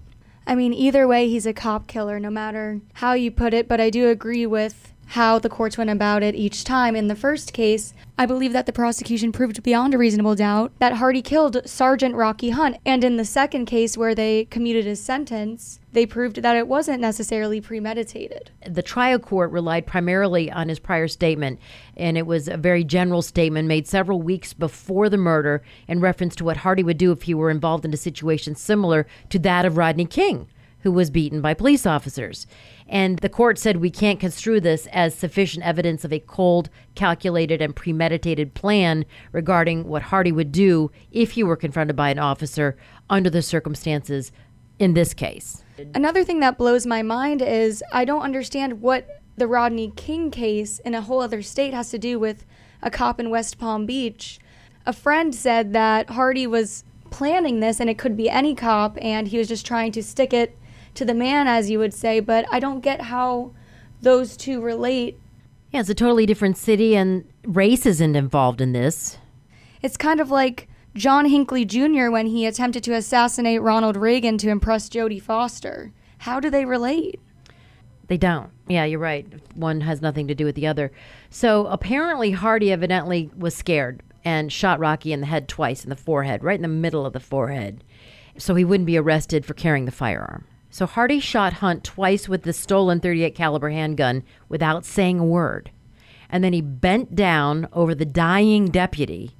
I 0.47 0.55
mean, 0.55 0.75
either 0.75 1.07
way, 1.07 1.29
he's 1.29 1.47
a 1.47 1.53
cop 1.53 1.87
killer, 1.87 2.21
no 2.21 2.31
matter 2.31 2.81
how 2.95 3.15
you 3.15 3.31
put 3.31 3.55
it, 3.55 3.69
but 3.69 3.81
I 3.81 3.91
do 3.91 4.09
agree 4.09 4.47
with 4.47 4.94
how 5.09 5.39
the 5.39 5.49
courts 5.49 5.79
went 5.79 5.91
about 5.91 6.23
it 6.23 6.35
each 6.35 6.65
time. 6.65 6.97
In 6.97 7.09
the 7.09 7.15
first 7.15 7.53
case, 7.53 7.95
I 8.19 8.27
believe 8.27 8.53
that 8.53 8.67
the 8.67 8.73
prosecution 8.73 9.33
proved 9.33 9.63
beyond 9.63 9.95
a 9.95 9.99
reasonable 9.99 10.35
doubt 10.35 10.73
that 10.79 10.95
Hardy 10.95 11.23
killed 11.23 11.61
Sergeant 11.69 12.15
Rocky 12.15 12.51
Hunt. 12.51 12.77
And 12.87 13.03
in 13.03 13.17
the 13.17 13.25
second 13.25 13.67
case, 13.67 13.97
where 13.97 14.15
they 14.15 14.45
commuted 14.47 14.85
his 14.85 15.03
sentence, 15.03 15.81
they 15.93 16.07
proved 16.07 16.43
that 16.43 16.57
it 16.57 16.69
wasn't 16.69 17.01
necessarily 17.01 17.61
premeditated. 17.61 18.51
the 18.67 18.83
trial 18.83 19.19
court 19.19 19.51
relied 19.51 19.87
primarily 19.87 20.51
on 20.51 20.69
his 20.69 20.79
prior 20.79 21.07
statement, 21.07 21.59
and 21.97 22.19
it 22.19 22.27
was 22.27 22.49
a 22.49 22.57
very 22.57 22.83
general 22.83 23.23
statement 23.23 23.69
made 23.69 23.87
several 23.87 24.21
weeks 24.21 24.53
before 24.53 25.09
the 25.09 25.17
murder 25.17 25.63
in 25.87 26.01
reference 26.01 26.35
to 26.37 26.45
what 26.45 26.59
Hardy 26.59 26.83
would 26.83 26.99
do 26.99 27.13
if 27.13 27.23
he 27.23 27.35
were 27.35 27.51
involved 27.51 27.85
in 27.85 27.95
a 27.95 27.97
situation 27.99 28.55
similar 28.55 29.07
to 29.31 29.39
that 29.41 29.65
of 29.65 29.77
Rodney 29.77 30.07
King, 30.07 30.49
who 30.85 30.93
was 30.93 31.11
beaten 31.11 31.41
by 31.41 31.55
police 31.55 31.87
officers. 31.87 32.47
And 32.87 33.19
the 33.21 33.31
court 33.31 33.59
said 33.59 33.79
we 33.79 33.91
can't 33.91 34.21
construe 34.21 34.61
this 34.61 34.87
as 34.93 35.15
sufficient 35.15 35.65
evidence 35.65 36.05
of 36.05 36.13
a 36.13 36.21
cold, 36.21 36.69
calculated, 36.95 37.63
and 37.63 37.75
premeditated 37.75 38.53
plan 38.53 39.07
regarding 39.33 39.89
what 39.89 40.03
Hardy 40.03 40.31
would 40.31 40.53
do 40.53 40.91
if 41.11 41.33
he 41.33 41.43
were 41.43 41.57
confronted 41.57 41.97
by 41.97 42.11
an 42.11 42.19
officer 42.19 42.77
under 43.09 43.31
the 43.31 43.41
circumstances 43.41 44.31
in 44.79 44.93
this 44.93 45.15
case. 45.15 45.65
Another 45.95 46.23
thing 46.23 46.41
that 46.41 46.59
blows 46.59 46.87
my 46.87 47.03
mind 47.03 47.41
is 47.41 47.83
I 47.91 48.05
don't 48.05 48.21
understand 48.21 48.83
what 48.83 49.23
the 49.39 49.47
Rodney 49.47 49.91
King 49.97 50.31
case 50.31 50.81
in 50.81 50.95
a 50.95 51.01
whole 51.01 51.23
other 51.23 51.41
state 51.41 51.73
has 51.73 51.89
to 51.91 51.99
do 51.99 52.19
with 52.19 52.45
a 52.83 52.91
cop 52.91 53.19
in 53.19 53.31
West 53.31 53.59
Palm 53.59 53.87
Beach. 53.87 54.39
A 54.85 54.93
friend 54.93 55.35
said 55.35 55.73
that 55.73 56.11
Hardy 56.11 56.47
was 56.47 56.85
planning 57.11 57.61
this 57.61 57.81
and 57.81 57.89
it 57.89 57.97
could 57.97 58.19
be 58.19 58.29
any 58.29 58.55
cop 58.55 58.99
and 59.01 59.29
he 59.29 59.39
was 59.39 59.49
just 59.49 59.65
trying 59.65 59.93
to 59.93 60.03
stick 60.03 60.35
it 60.35 60.59
to 60.95 61.05
the 61.05 61.15
man, 61.15 61.47
as 61.47 61.71
you 61.71 61.79
would 61.79 61.95
say, 61.95 62.21
but 62.21 62.47
I 62.51 62.61
don't 62.61 62.81
get 62.81 63.03
how 63.03 63.53
those 64.01 64.37
two 64.37 64.61
relate. 64.61 65.19
Yeah, 65.71 65.81
it's 65.81 65.89
a 65.89 65.95
totally 65.95 66.27
different 66.27 66.57
city, 66.57 66.97
and 66.97 67.25
race 67.45 67.87
isn't 67.87 68.17
involved 68.17 68.61
in 68.61 68.73
this. 68.73 69.19
It's 69.83 69.97
kind 69.97 70.21
of 70.21 70.31
like 70.31 70.69
John 70.95 71.27
Hinckley 71.27 71.65
Jr. 71.65 72.11
when 72.11 72.27
he 72.27 72.47
attempted 72.47 72.85
to 72.85 72.95
assassinate 72.95 73.61
Ronald 73.61 73.97
Reagan 73.97 74.39
to 74.39 74.51
impress 74.51 74.89
Jodie 74.89 75.21
Foster. 75.21 75.93
How 76.19 76.39
do 76.41 76.49
they 76.49 76.65
relate? 76.65 77.21
They 78.07 78.17
don't. 78.17 78.51
Yeah, 78.69 78.85
you're 78.85 79.01
right. 79.01 79.27
One 79.55 79.81
has 79.81 80.01
nothing 80.01 80.29
to 80.29 80.35
do 80.35 80.45
with 80.45 80.55
the 80.55 80.67
other. 80.67 80.93
So 81.31 81.67
apparently, 81.67 82.31
Hardy 82.31 82.71
evidently 82.71 83.31
was 83.37 83.55
scared 83.55 84.03
and 84.25 84.53
shot 84.53 84.79
Rocky 84.79 85.13
in 85.13 85.21
the 85.21 85.27
head 85.27 85.49
twice 85.49 85.85
in 85.85 85.91
the 85.91 85.97
forehead, 85.97 86.43
right 86.43 86.57
in 86.57 86.63
the 86.63 86.69
middle 86.69 87.05
of 87.05 87.13
the 87.13 87.21
forehead, 87.21 87.85
so 88.39 88.55
he 88.55 88.65
wouldn't 88.65 88.87
be 88.87 88.97
arrested 88.97 89.45
for 89.45 89.55
carrying 89.55 89.85
the 89.85 89.93
firearm. 89.93 90.47
So 90.75 90.87
Hardy 90.87 91.21
shot 91.21 91.53
Hunt 91.53 91.85
twice 91.85 92.29
with 92.29 92.43
the 92.43 92.53
stolen 92.53 92.99
38 92.99 93.37
caliber 93.37 93.71
handgun 93.71 94.25
without 94.49 94.85
saying 94.85 95.21
a 95.21 95.25
word. 95.25 95.71
And 96.29 96.43
then 96.43 96.53
he 96.53 96.63
bent 96.63 97.15
down 97.15 97.69
over 97.73 97.95
the 97.95 98.05
dying 98.05 98.73
deputy 98.73 99.37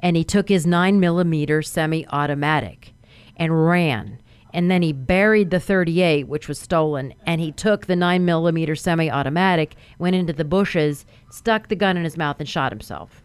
and 0.00 0.16
he 0.16 0.24
took 0.24 0.48
his 0.48 0.66
9 0.66 0.98
millimeter 0.98 1.62
semi-automatic 1.62 2.94
and 3.36 3.64
ran 3.64 4.18
and 4.52 4.72
then 4.72 4.82
he 4.82 4.92
buried 4.92 5.50
the 5.50 5.60
38 5.60 6.26
which 6.26 6.48
was 6.48 6.58
stolen 6.58 7.14
and 7.24 7.40
he 7.40 7.52
took 7.52 7.86
the 7.86 7.94
9 7.94 8.24
millimeter 8.24 8.74
semi-automatic 8.74 9.76
went 10.00 10.16
into 10.16 10.32
the 10.32 10.44
bushes 10.44 11.06
stuck 11.30 11.68
the 11.68 11.76
gun 11.76 11.96
in 11.96 12.02
his 12.02 12.16
mouth 12.16 12.40
and 12.40 12.48
shot 12.48 12.72
himself 12.72 13.21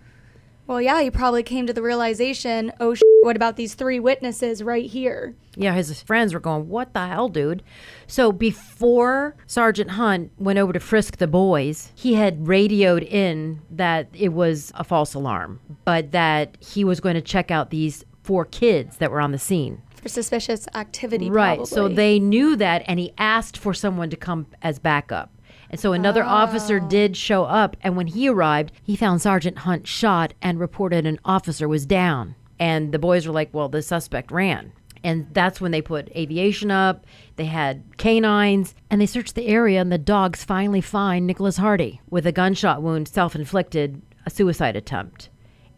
Well, 0.67 0.81
yeah, 0.81 1.01
he 1.01 1.09
probably 1.09 1.43
came 1.43 1.65
to 1.67 1.73
the 1.73 1.81
realization, 1.81 2.73
oh, 2.79 2.93
sh- 2.93 3.01
what 3.23 3.35
about 3.35 3.55
these 3.55 3.73
three 3.73 3.99
witnesses 3.99 4.61
right 4.63 4.85
here? 4.89 5.35
yeah 5.59 5.73
his 5.73 6.03
friends 6.03 6.35
were 6.35 6.39
going 6.39 6.69
what 6.69 6.93
the 6.93 7.07
hell 7.07 7.27
dude 7.29 7.63
so 8.05 8.31
before 8.31 9.35
sergeant 9.47 9.89
hunt 9.91 10.31
went 10.37 10.59
over 10.59 10.71
to 10.71 10.79
frisk 10.79 11.17
the 11.17 11.25
boys 11.25 11.91
he 11.95 12.13
had 12.13 12.47
radioed 12.47 13.01
in 13.01 13.59
that 13.71 14.07
it 14.13 14.29
was 14.29 14.71
a 14.75 14.83
false 14.83 15.15
alarm 15.15 15.59
but 15.83 16.11
that 16.11 16.55
he 16.59 16.83
was 16.83 16.99
going 16.99 17.15
to 17.15 17.21
check 17.21 17.49
out 17.49 17.71
these 17.71 18.05
four 18.21 18.45
kids 18.45 18.97
that 18.97 19.09
were 19.09 19.19
on 19.19 19.31
the 19.31 19.39
scene 19.39 19.81
For 19.95 20.09
suspicious 20.09 20.67
activity, 20.75 21.29
Right. 21.31 21.65
So 21.65 21.87
they 21.87 22.19
knew 22.19 22.55
that, 22.57 22.83
and 22.87 22.99
he 22.99 23.13
asked 23.17 23.57
for 23.57 23.73
someone 23.73 24.11
to 24.11 24.15
come 24.15 24.45
as 24.61 24.77
backup. 24.77 25.31
And 25.69 25.79
so 25.79 25.93
another 25.93 26.23
officer 26.23 26.79
ah. 26.81 26.87
did 26.87 27.17
show 27.17 27.43
up, 27.43 27.75
and 27.81 27.97
when 27.97 28.07
he 28.07 28.29
arrived, 28.29 28.71
he 28.81 28.95
found 28.95 29.21
Sergeant 29.21 29.59
Hunt 29.59 29.87
shot 29.87 30.33
and 30.41 30.59
reported 30.59 31.05
an 31.05 31.19
officer 31.25 31.67
was 31.67 31.85
down. 31.85 32.35
And 32.59 32.91
the 32.91 32.99
boys 32.99 33.27
were 33.27 33.33
like, 33.33 33.53
well, 33.53 33.69
the 33.69 33.81
suspect 33.81 34.31
ran. 34.31 34.71
And 35.03 35.27
that's 35.33 35.61
when 35.61 35.71
they 35.71 35.81
put 35.81 36.09
aviation 36.15 36.71
up, 36.71 37.05
they 37.35 37.45
had 37.45 37.83
canines, 37.97 38.73
and 38.89 38.99
they 38.99 39.05
searched 39.05 39.35
the 39.35 39.47
area, 39.47 39.79
and 39.79 39.91
the 39.91 39.97
dogs 39.97 40.43
finally 40.43 40.81
find 40.81 41.27
Nicholas 41.27 41.57
Hardy 41.57 42.01
with 42.09 42.25
a 42.25 42.31
gunshot 42.31 42.81
wound, 42.81 43.07
self 43.07 43.35
inflicted, 43.35 44.01
a 44.25 44.29
suicide 44.29 44.75
attempt. 44.75 45.29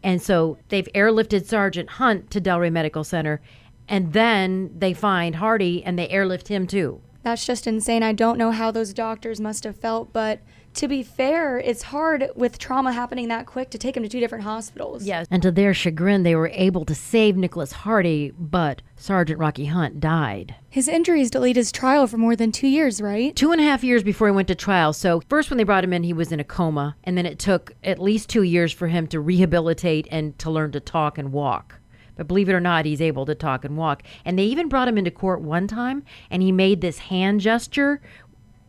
And 0.02 0.22
so 0.22 0.56
they've 0.68 0.88
airlifted 0.94 1.44
Sergeant 1.44 1.90
Hunt 1.90 2.30
to 2.30 2.40
Delray 2.40 2.72
Medical 2.72 3.04
Center, 3.04 3.40
and 3.88 4.12
then 4.12 4.70
they 4.78 4.94
find 4.94 5.36
Hardy 5.36 5.82
and 5.84 5.98
they 5.98 6.08
airlift 6.08 6.48
him 6.48 6.66
too. 6.66 7.00
That's 7.22 7.44
just 7.44 7.66
insane. 7.66 8.02
I 8.02 8.12
don't 8.12 8.38
know 8.38 8.50
how 8.50 8.70
those 8.70 8.92
doctors 8.94 9.40
must 9.40 9.64
have 9.64 9.76
felt, 9.76 10.12
but 10.12 10.40
to 10.74 10.88
be 10.88 11.02
fair, 11.02 11.58
it's 11.58 11.82
hard 11.82 12.30
with 12.36 12.58
trauma 12.58 12.92
happening 12.92 13.28
that 13.28 13.46
quick 13.46 13.70
to 13.70 13.78
take 13.78 13.96
him 13.96 14.02
to 14.02 14.08
two 14.08 14.20
different 14.20 14.44
hospitals. 14.44 15.04
Yes. 15.04 15.26
And 15.30 15.42
to 15.42 15.50
their 15.50 15.74
chagrin, 15.74 16.22
they 16.22 16.36
were 16.36 16.50
able 16.54 16.84
to 16.84 16.94
save 16.94 17.36
Nicholas 17.36 17.72
Hardy, 17.72 18.32
but 18.38 18.80
Sergeant 18.96 19.40
Rocky 19.40 19.66
Hunt 19.66 20.00
died. 20.00 20.54
His 20.68 20.86
injuries 20.86 21.30
delayed 21.30 21.56
his 21.56 21.72
trial 21.72 22.06
for 22.06 22.18
more 22.18 22.36
than 22.36 22.52
two 22.52 22.68
years, 22.68 23.00
right? 23.00 23.34
Two 23.34 23.50
and 23.50 23.60
a 23.60 23.64
half 23.64 23.82
years 23.82 24.02
before 24.02 24.28
he 24.28 24.32
went 24.32 24.48
to 24.48 24.54
trial. 24.54 24.92
So, 24.92 25.22
first, 25.28 25.50
when 25.50 25.58
they 25.58 25.64
brought 25.64 25.84
him 25.84 25.92
in, 25.92 26.04
he 26.04 26.12
was 26.12 26.30
in 26.30 26.40
a 26.40 26.44
coma, 26.44 26.96
and 27.02 27.18
then 27.18 27.26
it 27.26 27.38
took 27.38 27.72
at 27.82 27.98
least 27.98 28.28
two 28.28 28.42
years 28.42 28.72
for 28.72 28.86
him 28.86 29.06
to 29.08 29.20
rehabilitate 29.20 30.06
and 30.10 30.38
to 30.38 30.50
learn 30.50 30.70
to 30.72 30.80
talk 30.80 31.18
and 31.18 31.32
walk. 31.32 31.79
But 32.20 32.28
believe 32.28 32.50
it 32.50 32.52
or 32.52 32.60
not, 32.60 32.84
he's 32.84 33.00
able 33.00 33.24
to 33.24 33.34
talk 33.34 33.64
and 33.64 33.78
walk. 33.78 34.02
And 34.26 34.38
they 34.38 34.44
even 34.44 34.68
brought 34.68 34.88
him 34.88 34.98
into 34.98 35.10
court 35.10 35.40
one 35.40 35.66
time, 35.66 36.04
and 36.30 36.42
he 36.42 36.52
made 36.52 36.82
this 36.82 36.98
hand 36.98 37.40
gesture. 37.40 38.02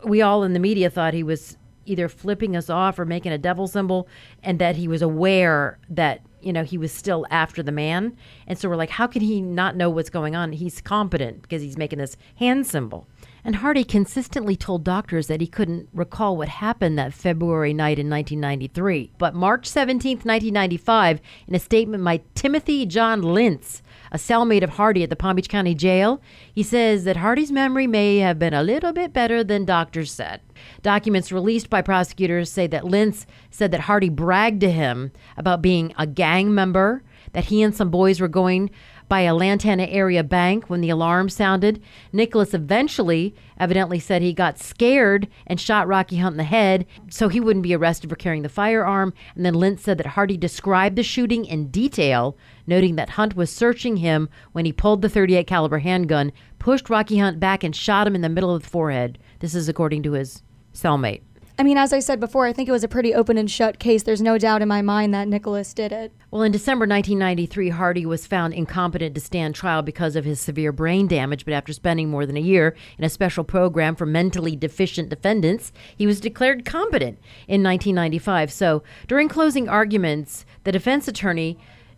We 0.05 0.21
all 0.21 0.45
in 0.45 0.53
the 0.53 0.59
media 0.59 0.89
thought 0.89 1.13
he 1.13 1.21
was 1.21 1.57
either 1.85 2.07
flipping 2.07 2.55
us 2.55 2.69
off 2.69 2.97
or 2.97 3.03
making 3.03 3.33
a 3.33 3.37
devil 3.37 3.67
symbol, 3.67 4.07
and 4.41 4.57
that 4.59 4.77
he 4.77 4.87
was 4.87 5.01
aware 5.01 5.77
that 5.89 6.21
you 6.41 6.53
know 6.53 6.63
he 6.63 6.77
was 6.77 6.93
still 6.93 7.27
after 7.29 7.61
the 7.61 7.73
man. 7.73 8.15
And 8.47 8.57
so 8.57 8.69
we're 8.69 8.77
like, 8.77 8.91
how 8.91 9.05
can 9.05 9.21
he 9.21 9.41
not 9.41 9.75
know 9.75 9.89
what's 9.89 10.09
going 10.09 10.33
on? 10.33 10.53
He's 10.53 10.79
competent 10.79 11.41
because 11.41 11.61
he's 11.61 11.77
making 11.77 11.99
this 11.99 12.15
hand 12.37 12.65
symbol. 12.65 13.05
And 13.43 13.55
Hardy 13.55 13.83
consistently 13.83 14.55
told 14.55 14.83
doctors 14.83 15.27
that 15.27 15.41
he 15.41 15.47
couldn't 15.47 15.89
recall 15.93 16.37
what 16.37 16.47
happened 16.47 16.97
that 16.99 17.13
February 17.13 17.73
night 17.73 17.97
in 17.97 18.09
1993. 18.09 19.13
But 19.17 19.33
March 19.33 19.65
17, 19.65 20.17
1995, 20.17 21.19
in 21.47 21.55
a 21.55 21.59
statement 21.59 22.03
by 22.03 22.21
Timothy 22.35 22.85
John 22.85 23.21
Lintz, 23.21 23.81
a 24.11 24.17
cellmate 24.17 24.63
of 24.63 24.71
Hardy 24.71 25.03
at 25.03 25.09
the 25.09 25.15
Palm 25.15 25.37
Beach 25.37 25.49
County 25.49 25.73
Jail, 25.73 26.21
he 26.53 26.61
says 26.61 27.03
that 27.05 27.17
Hardy's 27.17 27.51
memory 27.51 27.87
may 27.87 28.17
have 28.17 28.37
been 28.37 28.53
a 28.53 28.63
little 28.63 28.93
bit 28.93 29.11
better 29.11 29.43
than 29.43 29.65
doctors 29.65 30.11
said. 30.11 30.41
Documents 30.83 31.31
released 31.31 31.69
by 31.69 31.81
prosecutors 31.81 32.51
say 32.51 32.67
that 32.67 32.83
Lintz 32.83 33.25
said 33.49 33.71
that 33.71 33.81
Hardy 33.81 34.09
bragged 34.09 34.61
to 34.61 34.69
him 34.69 35.11
about 35.35 35.61
being 35.63 35.93
a 35.97 36.05
gang 36.05 36.53
member, 36.53 37.03
that 37.33 37.45
he 37.45 37.63
and 37.63 37.73
some 37.73 37.89
boys 37.89 38.19
were 38.19 38.27
going 38.27 38.69
by 39.11 39.23
a 39.23 39.35
Lantana 39.35 39.87
area 39.87 40.23
bank 40.23 40.69
when 40.69 40.79
the 40.79 40.89
alarm 40.89 41.27
sounded. 41.27 41.83
Nicholas 42.13 42.53
eventually 42.53 43.35
evidently 43.59 43.99
said 43.99 44.21
he 44.21 44.31
got 44.31 44.57
scared 44.57 45.27
and 45.45 45.59
shot 45.59 45.85
Rocky 45.85 46.15
Hunt 46.15 46.35
in 46.35 46.37
the 46.37 46.45
head 46.45 46.85
so 47.09 47.27
he 47.27 47.41
wouldn't 47.41 47.63
be 47.63 47.75
arrested 47.75 48.09
for 48.09 48.15
carrying 48.15 48.43
the 48.43 48.47
firearm. 48.47 49.13
And 49.35 49.45
then 49.45 49.55
Lintz 49.55 49.81
said 49.81 49.97
that 49.97 50.05
Hardy 50.05 50.37
described 50.37 50.95
the 50.95 51.03
shooting 51.03 51.43
in 51.43 51.67
detail, 51.67 52.37
noting 52.65 52.95
that 52.95 53.09
Hunt 53.09 53.35
was 53.35 53.51
searching 53.51 53.97
him 53.97 54.29
when 54.53 54.63
he 54.63 54.71
pulled 54.71 55.01
the 55.01 55.09
38 55.09 55.45
caliber 55.45 55.79
handgun, 55.79 56.31
pushed 56.57 56.89
Rocky 56.89 57.17
Hunt 57.17 57.37
back 57.37 57.65
and 57.65 57.75
shot 57.75 58.07
him 58.07 58.15
in 58.15 58.21
the 58.21 58.29
middle 58.29 58.55
of 58.55 58.63
the 58.63 58.69
forehead. 58.69 59.17
This 59.39 59.53
is 59.53 59.67
according 59.67 60.03
to 60.03 60.13
his 60.13 60.41
cellmate. 60.73 61.23
I 61.59 61.63
mean, 61.63 61.77
as 61.77 61.93
I 61.93 61.99
said 61.99 62.19
before, 62.19 62.45
I 62.45 62.53
think 62.53 62.67
it 62.67 62.71
was 62.71 62.83
a 62.83 62.87
pretty 62.87 63.13
open 63.13 63.37
and 63.37 63.49
shut 63.49 63.77
case. 63.77 64.03
There's 64.03 64.21
no 64.21 64.37
doubt 64.37 64.61
in 64.61 64.67
my 64.67 64.81
mind 64.81 65.13
that 65.13 65.27
Nicholas 65.27 65.73
did 65.73 65.91
it. 65.91 66.11
Well, 66.31 66.43
in 66.43 66.51
December 66.51 66.83
1993, 66.87 67.69
Hardy 67.69 68.05
was 68.05 68.25
found 68.25 68.53
incompetent 68.53 69.15
to 69.15 69.21
stand 69.21 69.53
trial 69.53 69.81
because 69.81 70.15
of 70.15 70.25
his 70.25 70.39
severe 70.39 70.71
brain 70.71 71.07
damage, 71.07 71.45
but 71.45 71.53
after 71.53 71.73
spending 71.73 72.09
more 72.09 72.25
than 72.25 72.37
a 72.37 72.41
year 72.41 72.75
in 72.97 73.03
a 73.03 73.09
special 73.09 73.43
program 73.43 73.95
for 73.95 74.05
mentally 74.05 74.55
deficient 74.55 75.09
defendants, 75.09 75.71
he 75.95 76.07
was 76.07 76.19
declared 76.19 76.65
competent 76.65 77.19
in 77.47 77.61
1995. 77.63 78.51
So, 78.51 78.83
during 79.07 79.27
closing 79.27 79.67
arguments, 79.67 80.45
the 80.63 80.71
defense 80.71 81.07
attorney, 81.07 81.57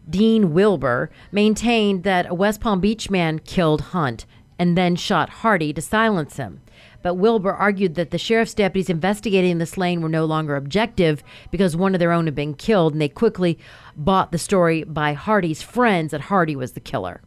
Dean 0.10 0.54
Wilbur, 0.54 1.10
maintained 1.32 2.04
that 2.04 2.30
a 2.30 2.34
West 2.34 2.60
Palm 2.60 2.82
Beach 2.82 3.10
man 3.10 3.40
killed 3.40 3.82
Hunt 3.82 4.26
and 4.60 4.78
then 4.78 4.96
shot 4.96 5.30
Hardy 5.30 5.74
to 5.74 5.82
silence 5.82 6.38
him. 6.38 6.62
But 7.04 7.16
Wilbur 7.16 7.54
argued 7.54 7.94
that 7.96 8.10
the 8.10 8.18
sheriff's 8.18 8.56
deputies 8.56 8.90
investigating 8.90 9.60
the 9.60 9.68
slaying 9.68 10.02
were 10.02 10.10
no 10.10 10.26
longer 10.26 10.56
objective 10.56 11.24
because 11.52 11.76
one 11.76 11.94
of 11.94 12.00
their 12.00 12.12
own 12.12 12.26
had 12.26 12.34
been 12.34 12.56
killed, 12.56 12.94
and 12.94 13.02
they 13.02 13.10
quickly 13.10 13.60
bought 13.96 14.32
the 14.32 14.40
story 14.40 14.84
by 14.84 15.14
Hardy's 15.14 15.62
friends 15.62 16.12
that 16.12 16.22
Hardy 16.22 16.56
was 16.56 16.72
the 16.72 16.80
killer. 16.80 17.22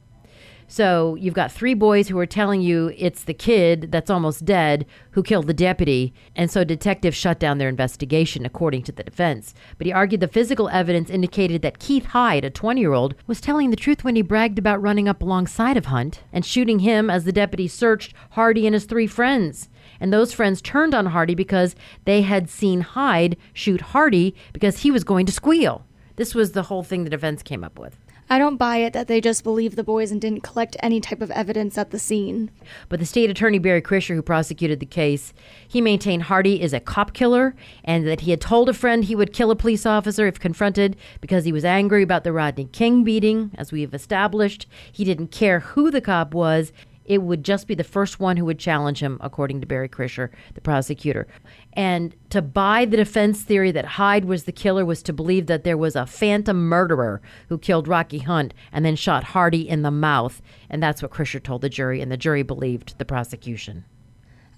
So 0.69 1.15
you've 1.15 1.35
got 1.35 1.53
three 1.53 1.75
boys 1.75 2.09
who 2.09 2.19
are 2.19 2.27
telling 2.27 2.61
you 2.61 2.93
it's 2.97 3.23
the 3.23 3.35
kid 3.35 3.93
that's 3.93 4.11
almost 4.11 4.45
dead 4.45 4.85
who 5.13 5.23
killed 5.23 5.47
the 5.47 5.55
deputy, 5.55 6.13
and 6.35 6.51
so 6.51 6.65
detectives 6.65 7.17
shut 7.17 7.39
down 7.39 7.59
their 7.59 7.69
investigation, 7.69 8.45
according 8.45 8.83
to 8.85 8.93
the 8.93 9.05
defense. 9.05 9.55
But 9.79 9.87
he 9.87 9.93
argued 9.93 10.21
the 10.21 10.29
physical 10.29 10.69
evidence 10.69 11.09
indicated 11.09 11.63
that 11.63 11.79
Keith 11.79 12.07
Hyde, 12.07 12.45
a 12.45 12.51
20 12.51 12.81
year 12.81 12.93
old, 12.93 13.15
was 13.27 13.41
telling 13.41 13.71
the 13.71 13.77
truth 13.77 14.03
when 14.03 14.17
he 14.17 14.23
bragged 14.23 14.59
about 14.59 14.83
running 14.83 15.09
up 15.09 15.23
alongside 15.23 15.77
of 15.77 15.87
Hunt 15.87 16.23
and 16.33 16.45
shooting 16.45 16.81
him 16.81 17.09
as 17.11 17.25
the 17.25 17.33
deputy 17.33 17.69
searched 17.69 18.13
Hardy 18.31 18.67
and 18.67 18.75
his 18.75 18.87
three 18.87 19.07
friends. 19.07 19.69
And 20.01 20.13
those 20.13 20.33
friends 20.33 20.61
turned 20.61 20.95
on 20.95 21.07
Hardy 21.07 21.35
because 21.35 21.77
they 22.05 22.23
had 22.23 22.51
seen 22.51 22.81
Hyde 22.81 23.37
shoot 23.53 23.81
Hardy 23.81 24.35
because 24.53 24.81
he 24.81 24.91
was 24.91 25.05
going 25.05 25.27
to 25.27 25.33
squeal. 25.33 25.87
This 26.17 26.35
was 26.35 26.53
the 26.53 26.65
whole 26.65 26.83
thing 26.83 27.05
the 27.05 27.11
defense 27.11 27.43
came 27.43 27.63
up 27.63 27.79
with. 27.79 27.97
I 28.29 28.39
don't 28.39 28.57
buy 28.57 28.79
it 28.79 28.93
that 28.93 29.07
they 29.07 29.21
just 29.21 29.45
believed 29.45 29.77
the 29.77 29.85
boys 29.85 30.11
and 30.11 30.21
didn't 30.21 30.43
collect 30.43 30.77
any 30.81 31.01
type 31.01 31.23
of 31.23 31.31
evidence 31.31 31.79
at 31.79 31.91
the 31.91 31.99
scene. 31.99 32.51
But 32.89 32.99
the 32.99 33.07
state 33.07 33.31
attorney, 33.31 33.61
Barry 33.61 33.81
Krischer, 33.81 34.17
who 34.17 34.23
prosecuted 34.23 34.81
the 34.81 34.87
case, 34.87 35.33
he 35.67 35.81
maintained 35.81 36.25
Hardy 36.25 36.61
is 36.61 36.73
a 36.73 36.81
cop 36.81 37.13
killer 37.13 37.55
and 37.85 38.05
that 38.07 38.23
he 38.23 38.33
had 38.33 38.41
told 38.41 38.69
a 38.69 38.75
friend 38.75 39.05
he 39.05 39.15
would 39.15 39.33
kill 39.33 39.53
a 39.53 39.57
police 39.57 39.87
officer 39.87 40.27
if 40.27 40.41
confronted 40.41 40.97
because 41.21 41.45
he 41.45 41.53
was 41.53 41.65
angry 41.65 42.03
about 42.03 42.25
the 42.25 42.33
Rodney 42.33 42.65
King 42.65 43.05
beating. 43.05 43.53
As 43.57 43.71
we 43.71 43.83
have 43.83 43.95
established, 43.95 44.67
he 44.91 45.05
didn't 45.05 45.29
care 45.29 45.61
who 45.61 45.93
the 45.93 46.01
cop 46.01 46.35
was 46.35 46.73
it 47.09 47.23
would 47.23 47.45
just 47.45 47.67
be 47.67 47.75
the 47.75 47.85
first 47.85 48.21
one 48.21 48.37
who 48.37 48.45
would 48.45 48.59
challenge 48.59 49.01
him, 49.01 49.19
according 49.21 49.61
to 49.61 49.67
Barry 49.67 49.89
Krischer, 49.89 50.31
the 50.55 50.61
prosecutor. 50.61 51.27
And 51.73 52.15
to 52.31 52.43
buy 52.43 52.85
the 52.85 52.97
defense 52.97 53.43
theory 53.43 53.71
that 53.73 53.85
Hyde 53.85 54.25
was 54.25 54.45
the 54.45 54.53
killer 54.53 54.85
was 54.85 55.03
to 55.05 55.13
believe 55.13 55.47
that 55.47 55.65
there 55.65 55.77
was 55.77 55.97
a 55.97 56.07
phantom 56.07 56.69
murderer 56.69 57.21
who 57.49 57.59
killed 57.59 57.89
Rocky 57.89 58.19
Hunt 58.19 58.55
and 58.73 58.85
then 58.85 58.97
shot 58.97 59.25
Hardy 59.25 59.69
in 59.69 59.83
the 59.83 59.91
mouth. 59.91 60.43
And 60.69 60.83
that's 60.83 61.03
what 61.03 61.13
Krischer 61.13 61.43
told 61.43 61.63
the 61.63 61.69
jury, 61.69 62.01
and 62.01 62.11
the 62.11 62.17
jury 62.17 62.43
believed 62.43 62.99
the 62.99 63.05
prosecution. 63.05 63.85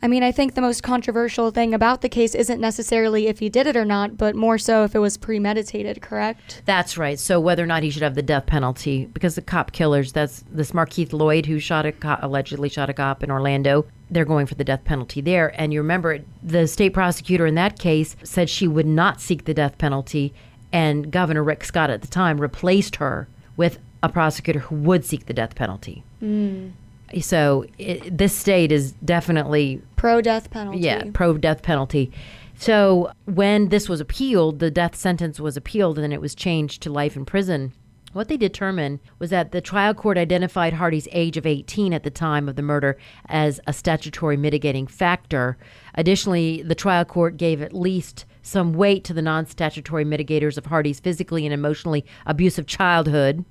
I 0.00 0.06
mean, 0.06 0.22
I 0.22 0.30
think 0.30 0.54
the 0.54 0.60
most 0.60 0.82
controversial 0.82 1.50
thing 1.50 1.74
about 1.74 2.02
the 2.02 2.08
case 2.08 2.34
isn't 2.34 2.60
necessarily 2.60 3.26
if 3.26 3.40
he 3.40 3.48
did 3.48 3.66
it 3.66 3.76
or 3.76 3.84
not, 3.84 4.16
but 4.16 4.36
more 4.36 4.56
so 4.56 4.84
if 4.84 4.94
it 4.94 5.00
was 5.00 5.16
premeditated, 5.16 6.00
correct? 6.00 6.62
That's 6.66 6.96
right. 6.96 7.18
So 7.18 7.40
whether 7.40 7.64
or 7.64 7.66
not 7.66 7.82
he 7.82 7.90
should 7.90 8.02
have 8.02 8.14
the 8.14 8.22
death 8.22 8.46
penalty, 8.46 9.06
because 9.06 9.34
the 9.34 9.42
cop 9.42 9.72
killers, 9.72 10.12
that's 10.12 10.44
this 10.50 10.70
Markeith 10.70 11.10
Loyd 11.10 11.46
who 11.46 11.58
shot 11.58 11.84
a 11.84 11.92
cop, 11.92 12.22
allegedly 12.22 12.68
shot 12.68 12.88
a 12.88 12.94
cop 12.94 13.24
in 13.24 13.30
Orlando. 13.30 13.86
They're 14.08 14.24
going 14.24 14.46
for 14.46 14.54
the 14.54 14.64
death 14.64 14.84
penalty 14.84 15.20
there. 15.20 15.52
And 15.60 15.72
you 15.72 15.80
remember 15.80 16.20
the 16.42 16.68
state 16.68 16.94
prosecutor 16.94 17.46
in 17.46 17.56
that 17.56 17.78
case 17.78 18.14
said 18.22 18.48
she 18.48 18.68
would 18.68 18.86
not 18.86 19.20
seek 19.20 19.46
the 19.46 19.54
death 19.54 19.78
penalty. 19.78 20.32
And 20.72 21.10
Governor 21.10 21.42
Rick 21.42 21.64
Scott 21.64 21.90
at 21.90 22.02
the 22.02 22.08
time 22.08 22.40
replaced 22.40 22.96
her 22.96 23.26
with 23.56 23.80
a 24.02 24.08
prosecutor 24.08 24.60
who 24.60 24.76
would 24.76 25.04
seek 25.04 25.26
the 25.26 25.34
death 25.34 25.56
penalty. 25.56 26.04
Mm. 26.22 26.72
So 27.20 27.64
it, 27.78 28.16
this 28.16 28.34
state 28.34 28.72
is 28.72 28.92
definitely 29.04 29.82
pro 29.96 30.20
death 30.20 30.50
penalty. 30.50 30.80
Yeah, 30.80 31.04
pro 31.12 31.38
death 31.38 31.62
penalty. 31.62 32.12
So 32.56 33.12
when 33.24 33.68
this 33.68 33.88
was 33.88 34.00
appealed, 34.00 34.58
the 34.58 34.70
death 34.70 34.96
sentence 34.96 35.38
was 35.38 35.56
appealed 35.56 35.96
and 35.96 36.04
then 36.04 36.12
it 36.12 36.20
was 36.20 36.34
changed 36.34 36.82
to 36.82 36.92
life 36.92 37.16
in 37.16 37.24
prison. 37.24 37.72
What 38.12 38.28
they 38.28 38.36
determined 38.36 39.00
was 39.18 39.30
that 39.30 39.52
the 39.52 39.60
trial 39.60 39.94
court 39.94 40.18
identified 40.18 40.72
Hardy's 40.72 41.06
age 41.12 41.36
of 41.36 41.46
18 41.46 41.92
at 41.92 42.02
the 42.02 42.10
time 42.10 42.48
of 42.48 42.56
the 42.56 42.62
murder 42.62 42.96
as 43.26 43.60
a 43.66 43.72
statutory 43.72 44.36
mitigating 44.36 44.86
factor. 44.86 45.58
Additionally, 45.94 46.62
the 46.62 46.74
trial 46.74 47.04
court 47.04 47.36
gave 47.36 47.62
at 47.62 47.74
least 47.74 48.24
some 48.42 48.72
weight 48.72 49.04
to 49.04 49.12
the 49.12 49.22
non 49.22 49.46
statutory 49.46 50.04
mitigators 50.04 50.56
of 50.56 50.66
Hardy's 50.66 51.00
physically 51.00 51.44
and 51.44 51.52
emotionally 51.52 52.04
abusive 52.26 52.66
childhood. 52.66 53.44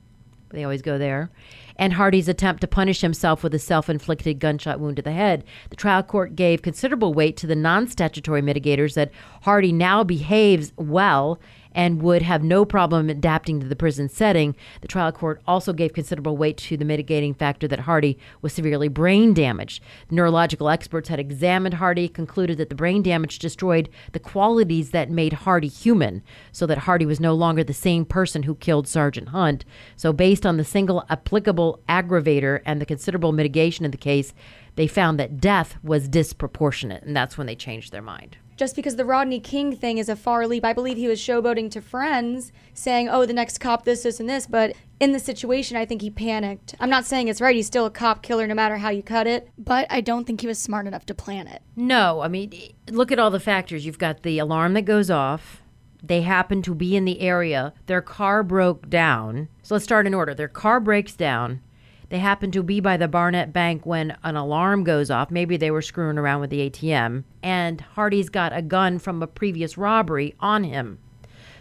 They 0.49 0.63
always 0.63 0.81
go 0.81 0.97
there 0.97 1.29
and 1.77 1.93
Hardy's 1.93 2.27
attempt 2.27 2.62
to 2.62 2.67
punish 2.67 3.01
himself 3.01 3.43
with 3.43 3.53
a 3.53 3.60
self 3.60 3.89
inflicted 3.89 4.39
gunshot 4.39 4.79
wound 4.79 4.98
to 4.98 5.01
the 5.01 5.12
head. 5.12 5.43
The 5.69 5.75
trial 5.75 6.03
court 6.03 6.36
gave 6.36 6.62
considerable 6.62 7.13
weight 7.13 7.38
to 7.38 7.48
the 7.48 7.55
non 7.55 7.88
statutory 7.88 8.41
mitigators 8.41 8.96
that 8.96 9.12
Hardy 9.41 9.72
now 9.72 10.03
behaves 10.03 10.74
well 10.77 11.39
and 11.77 12.01
would 12.01 12.24
have 12.24 12.43
no 12.43 12.65
problem 12.65 13.07
adapting 13.07 13.60
to 13.60 13.67
the 13.67 13.75
prison 13.75 14.10
setting. 14.10 14.55
The 14.81 14.88
trial 14.88 15.12
court 15.12 15.41
also 15.48 15.74
gave 15.74 15.93
considerable 15.93 16.36
weight 16.36 16.57
to 16.57 16.75
the 16.75 16.84
mitigating 16.84 17.36
factor 17.36 17.67
that 17.67 17.81
Hardy 17.81 18.17
was 18.41 18.51
severely 18.51 18.88
brain 18.88 19.31
damaged. 19.36 19.84
Neurological 20.10 20.69
experts 20.69 21.07
had 21.07 21.19
examined 21.19 21.75
Hardy, 21.75 22.10
concluded 22.10 22.57
that 22.57 22.69
the 22.69 22.75
brain 22.75 23.03
damage 23.03 23.38
destroyed 23.38 23.89
the 24.13 24.19
qualities 24.19 24.89
that 24.89 25.12
made 25.12 25.34
Hardy 25.34 25.67
human, 25.67 26.24
so 26.51 26.65
that 26.65 26.79
Hardy 26.79 27.05
was 27.05 27.19
no 27.19 27.36
longer 27.36 27.63
the 27.63 27.74
same 27.74 28.05
person 28.05 28.43
who 28.43 28.55
killed 28.55 28.88
Sergeant 28.88 29.29
Hunt. 29.29 29.63
So, 29.96 30.12
based 30.12 30.48
on 30.48 30.57
the 30.57 30.65
single 30.65 31.05
applicable 31.12 31.79
aggravator 31.88 32.62
and 32.65 32.81
the 32.81 32.88
considerable 32.88 33.34
mitigation 33.34 33.86
in 33.86 33.91
the 33.91 33.98
case, 33.98 34.34
they 34.75 34.88
found 34.88 35.19
that 35.19 35.39
death 35.39 35.77
was 35.84 36.07
disproportionate, 36.07 37.03
and 37.03 37.15
that's 37.15 37.38
when 37.38 37.46
they 37.46 37.55
changed 37.55 37.91
their 37.91 38.01
mind 38.01 38.38
just 38.57 38.75
because 38.75 38.95
the 38.95 39.05
Rodney 39.05 39.39
King 39.39 39.75
thing 39.75 39.99
is 39.99 40.09
a 40.09 40.15
far 40.15 40.47
leap. 40.47 40.65
I 40.65 40.73
believe 40.73 40.97
he 40.97 41.07
was 41.07 41.19
showboating 41.19 41.71
to 41.71 41.81
friends, 41.81 42.51
saying, 42.73 43.07
oh, 43.07 43.25
the 43.25 43.33
next 43.33 43.59
cop, 43.59 43.85
this, 43.85 44.03
this, 44.03 44.19
and 44.19 44.27
this. 44.27 44.47
But 44.47 44.75
in 44.99 45.11
the 45.11 45.19
situation, 45.19 45.77
I 45.77 45.85
think 45.85 46.01
he 46.01 46.09
panicked. 46.09 46.75
I'm 46.79 46.89
not 46.89 47.05
saying 47.05 47.27
it's 47.27 47.39
right. 47.39 47.55
He's 47.55 47.67
still 47.67 47.86
a 47.86 47.91
cop 47.91 48.23
killer 48.23 48.47
no 48.47 48.55
matter 48.55 48.77
how 48.77 48.89
you 48.89 49.03
cut 49.03 49.27
it. 49.27 49.49
But 49.58 49.88
I 49.89 50.01
don't 50.01 50.25
think 50.25 50.41
he 50.41 50.47
was 50.47 50.60
smart 50.60 50.88
enough 50.88 51.05
to 51.05 51.13
plan 51.13 51.47
it. 51.47 51.62
No, 51.75 52.21
I 52.21 52.27
mean, 52.27 52.51
look 52.89 53.12
at 53.12 53.19
all 53.19 53.32
the 53.32 53.39
factors. 53.39 53.86
You've 53.86 53.99
got 53.99 54.23
the 54.23 54.39
alarm 54.39 54.73
that 54.73 54.82
goes 54.84 55.12
off. 55.12 55.62
They 56.03 56.21
happen 56.21 56.62
to 56.63 56.75
be 56.75 56.95
in 56.95 57.05
the 57.05 57.21
area. 57.21 57.73
Their 57.86 58.01
car 58.01 58.43
broke 58.43 58.89
down. 58.89 59.49
So 59.62 59.75
let's 59.75 59.84
start 59.84 60.08
in 60.08 60.13
order. 60.13 60.34
Their 60.34 60.47
car 60.47 60.79
breaks 60.79 61.15
down. 61.15 61.62
They 62.10 62.20
happen 62.20 62.52
to 62.52 62.63
be 62.63 62.80
by 62.80 62.96
the 62.96 63.10
Barnett 63.10 63.52
Bank 63.52 63.86
when 63.86 64.15
an 64.24 64.38
alarm 64.38 64.86
goes 64.86 65.12
off. 65.12 65.30
Maybe 65.30 65.58
they 65.58 65.72
were 65.72 65.82
screwing 65.82 66.17
around 66.17 66.39
with 66.39 66.50
the 66.50 66.70
ATM. 66.70 67.26
And 67.43 67.82
Hardy's 67.82 68.30
got 68.30 68.56
a 68.56 68.62
gun 68.62 68.98
from 68.98 69.22
a 69.22 69.28
previous 69.28 69.78
robbery 69.78 70.34
on 70.39 70.63
him. 70.63 71.00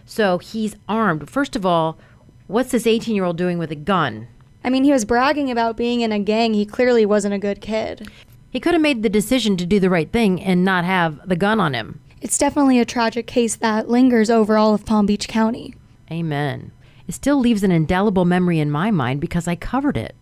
So 0.04 0.38
he's 0.38 0.76
armed. 0.88 1.28
First 1.28 1.56
of 1.56 1.66
all, 1.66 1.98
what's 2.46 2.70
this 2.70 2.86
18 2.86 3.16
year 3.16 3.24
old 3.24 3.36
doing 3.36 3.58
with 3.58 3.72
a 3.72 3.76
gun? 3.76 4.28
I 4.62 4.70
mean, 4.70 4.84
he 4.84 4.92
was 4.92 5.04
bragging 5.04 5.50
about 5.50 5.76
being 5.76 6.00
in 6.00 6.12
a 6.12 6.18
gang. 6.20 6.54
He 6.54 6.64
clearly 6.64 7.04
wasn't 7.04 7.34
a 7.34 7.38
good 7.38 7.60
kid. 7.60 8.08
He 8.50 8.60
could 8.60 8.72
have 8.72 8.82
made 8.82 9.02
the 9.02 9.08
decision 9.08 9.56
to 9.56 9.66
do 9.66 9.80
the 9.80 9.90
right 9.90 10.10
thing 10.10 10.40
and 10.40 10.64
not 10.64 10.84
have 10.84 11.28
the 11.28 11.36
gun 11.36 11.58
on 11.58 11.74
him. 11.74 12.00
It's 12.20 12.38
definitely 12.38 12.78
a 12.78 12.84
tragic 12.84 13.26
case 13.26 13.56
that 13.56 13.88
lingers 13.88 14.30
over 14.30 14.56
all 14.56 14.74
of 14.74 14.86
Palm 14.86 15.06
Beach 15.06 15.28
County. 15.28 15.74
Amen. 16.10 16.70
It 17.08 17.14
still 17.14 17.38
leaves 17.38 17.62
an 17.62 17.72
indelible 17.72 18.24
memory 18.24 18.58
in 18.58 18.70
my 18.70 18.90
mind 18.90 19.20
because 19.20 19.46
I 19.46 19.56
covered 19.56 19.96
it 19.96 20.14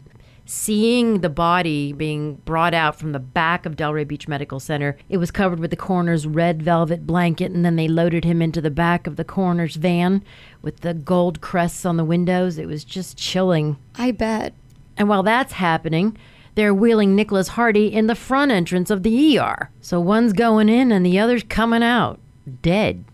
seeing 0.47 1.21
the 1.21 1.29
body 1.29 1.93
being 1.93 2.35
brought 2.45 2.75
out 2.75 2.97
from 2.97 3.13
the 3.13 3.19
back 3.19 3.65
of 3.65 3.77
Delray 3.77 4.07
Beach 4.07 4.29
Medical 4.29 4.61
Center. 4.61 4.97
It 5.09 5.17
was 5.17 5.31
covered 5.31 5.59
with 5.59 5.71
the 5.71 5.77
coroner's 5.77 6.27
red 6.27 6.63
velvet 6.63 7.07
blanket, 7.07 7.53
and 7.53 7.65
then 7.65 7.77
they 7.77 7.89
loaded 7.89 8.25
him 8.25 8.43
into 8.43 8.61
the 8.61 8.71
back 8.71 9.07
of 9.07 9.17
the 9.17 9.25
coroner's 9.25 9.77
van 9.77 10.23
with 10.63 10.81
the 10.81 10.95
gold 10.95 11.41
crests 11.41 11.87
on 11.87 11.97
the 11.97 12.05
windows. 12.05 12.59
It 12.59 12.67
was 12.67 12.85
just 12.85 13.17
chilling. 13.17 13.77
I 13.97 14.11
bet. 14.11 14.55
And 14.97 15.09
while 15.09 15.23
that's 15.23 15.55
happening, 15.55 16.17
they're 16.55 16.75
wheeling 16.75 17.17
Nicholas 17.17 17.49
Hardy 17.49 17.93
in 17.93 18.07
the 18.07 18.15
front 18.15 18.53
entrance 18.53 18.91
of 18.91 19.03
the 19.03 19.39
ER. 19.39 19.71
So 19.81 19.99
one's 19.99 20.33
going 20.33 20.69
in 20.69 20.93
and 20.93 21.05
the 21.05 21.19
other's 21.19 21.43
coming 21.43 21.83
out, 21.83 22.21
dead. 22.63 23.05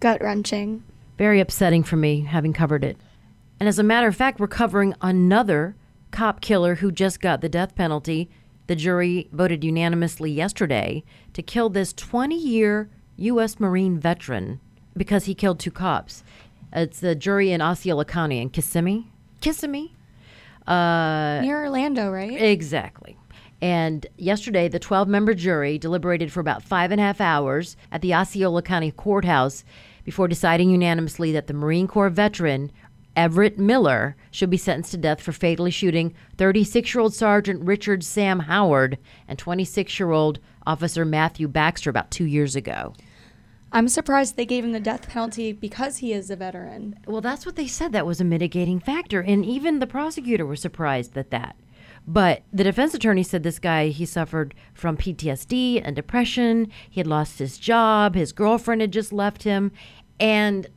Gut 0.00 0.20
wrenching. 0.20 0.82
Very 1.16 1.40
upsetting 1.40 1.84
for 1.84 1.96
me, 1.96 2.22
having 2.22 2.52
covered 2.52 2.84
it. 2.84 2.96
And 3.60 3.68
as 3.68 3.78
a 3.78 3.84
matter 3.84 4.08
of 4.08 4.16
fact, 4.16 4.40
we're 4.40 4.48
covering 4.48 4.94
another 5.00 5.76
cop 6.14 6.40
killer 6.40 6.76
who 6.76 6.92
just 6.92 7.20
got 7.20 7.40
the 7.40 7.48
death 7.48 7.74
penalty. 7.74 8.30
The 8.68 8.76
jury 8.76 9.28
voted 9.32 9.64
unanimously 9.64 10.30
yesterday 10.30 11.02
to 11.32 11.42
kill 11.42 11.68
this 11.68 11.92
20 11.92 12.36
year 12.36 12.88
U.S. 13.16 13.58
Marine 13.58 13.98
veteran 13.98 14.60
because 14.96 15.24
he 15.24 15.34
killed 15.34 15.58
two 15.58 15.72
cops. 15.72 16.22
It's 16.72 17.00
the 17.00 17.14
jury 17.14 17.50
in 17.50 17.60
Osceola 17.60 18.04
County 18.04 18.38
in 18.38 18.50
Kissimmee. 18.50 19.08
Kissimmee? 19.40 19.92
Uh, 20.66 21.40
Near 21.42 21.64
Orlando, 21.64 22.10
right? 22.10 22.40
Exactly. 22.40 23.18
And 23.60 24.06
yesterday, 24.16 24.68
the 24.68 24.78
12 24.78 25.08
member 25.08 25.34
jury 25.34 25.78
deliberated 25.78 26.32
for 26.32 26.40
about 26.40 26.62
five 26.62 26.90
and 26.90 27.00
a 27.00 27.04
half 27.04 27.20
hours 27.20 27.76
at 27.90 28.02
the 28.02 28.14
Osceola 28.14 28.62
County 28.62 28.90
Courthouse 28.90 29.64
before 30.04 30.28
deciding 30.28 30.70
unanimously 30.70 31.32
that 31.32 31.48
the 31.48 31.54
Marine 31.54 31.88
Corps 31.88 32.10
veteran 32.10 32.70
Everett 33.16 33.58
Miller 33.58 34.16
should 34.30 34.50
be 34.50 34.56
sentenced 34.56 34.90
to 34.92 34.96
death 34.96 35.20
for 35.20 35.32
fatally 35.32 35.70
shooting 35.70 36.14
36 36.36 36.94
year 36.94 37.00
old 37.00 37.14
Sergeant 37.14 37.62
Richard 37.62 38.02
Sam 38.02 38.40
Howard 38.40 38.98
and 39.28 39.38
26 39.38 39.98
year 39.98 40.10
old 40.10 40.38
Officer 40.66 41.04
Matthew 41.04 41.48
Baxter 41.48 41.90
about 41.90 42.10
two 42.10 42.24
years 42.24 42.56
ago. 42.56 42.94
I'm 43.72 43.88
surprised 43.88 44.36
they 44.36 44.46
gave 44.46 44.64
him 44.64 44.70
the 44.70 44.78
death 44.78 45.08
penalty 45.08 45.52
because 45.52 45.96
he 45.96 46.12
is 46.12 46.30
a 46.30 46.36
veteran. 46.36 46.96
Well, 47.06 47.20
that's 47.20 47.44
what 47.44 47.56
they 47.56 47.66
said. 47.66 47.90
That 47.90 48.06
was 48.06 48.20
a 48.20 48.24
mitigating 48.24 48.78
factor. 48.78 49.20
And 49.20 49.44
even 49.44 49.80
the 49.80 49.86
prosecutor 49.86 50.46
was 50.46 50.60
surprised 50.60 51.18
at 51.18 51.30
that. 51.30 51.56
But 52.06 52.42
the 52.52 52.62
defense 52.62 52.94
attorney 52.94 53.24
said 53.24 53.42
this 53.42 53.58
guy, 53.58 53.88
he 53.88 54.06
suffered 54.06 54.54
from 54.74 54.96
PTSD 54.96 55.80
and 55.82 55.96
depression. 55.96 56.70
He 56.88 57.00
had 57.00 57.08
lost 57.08 57.40
his 57.40 57.58
job. 57.58 58.14
His 58.14 58.32
girlfriend 58.32 58.80
had 58.80 58.92
just 58.92 59.12
left 59.12 59.42
him. 59.42 59.72
And 60.20 60.68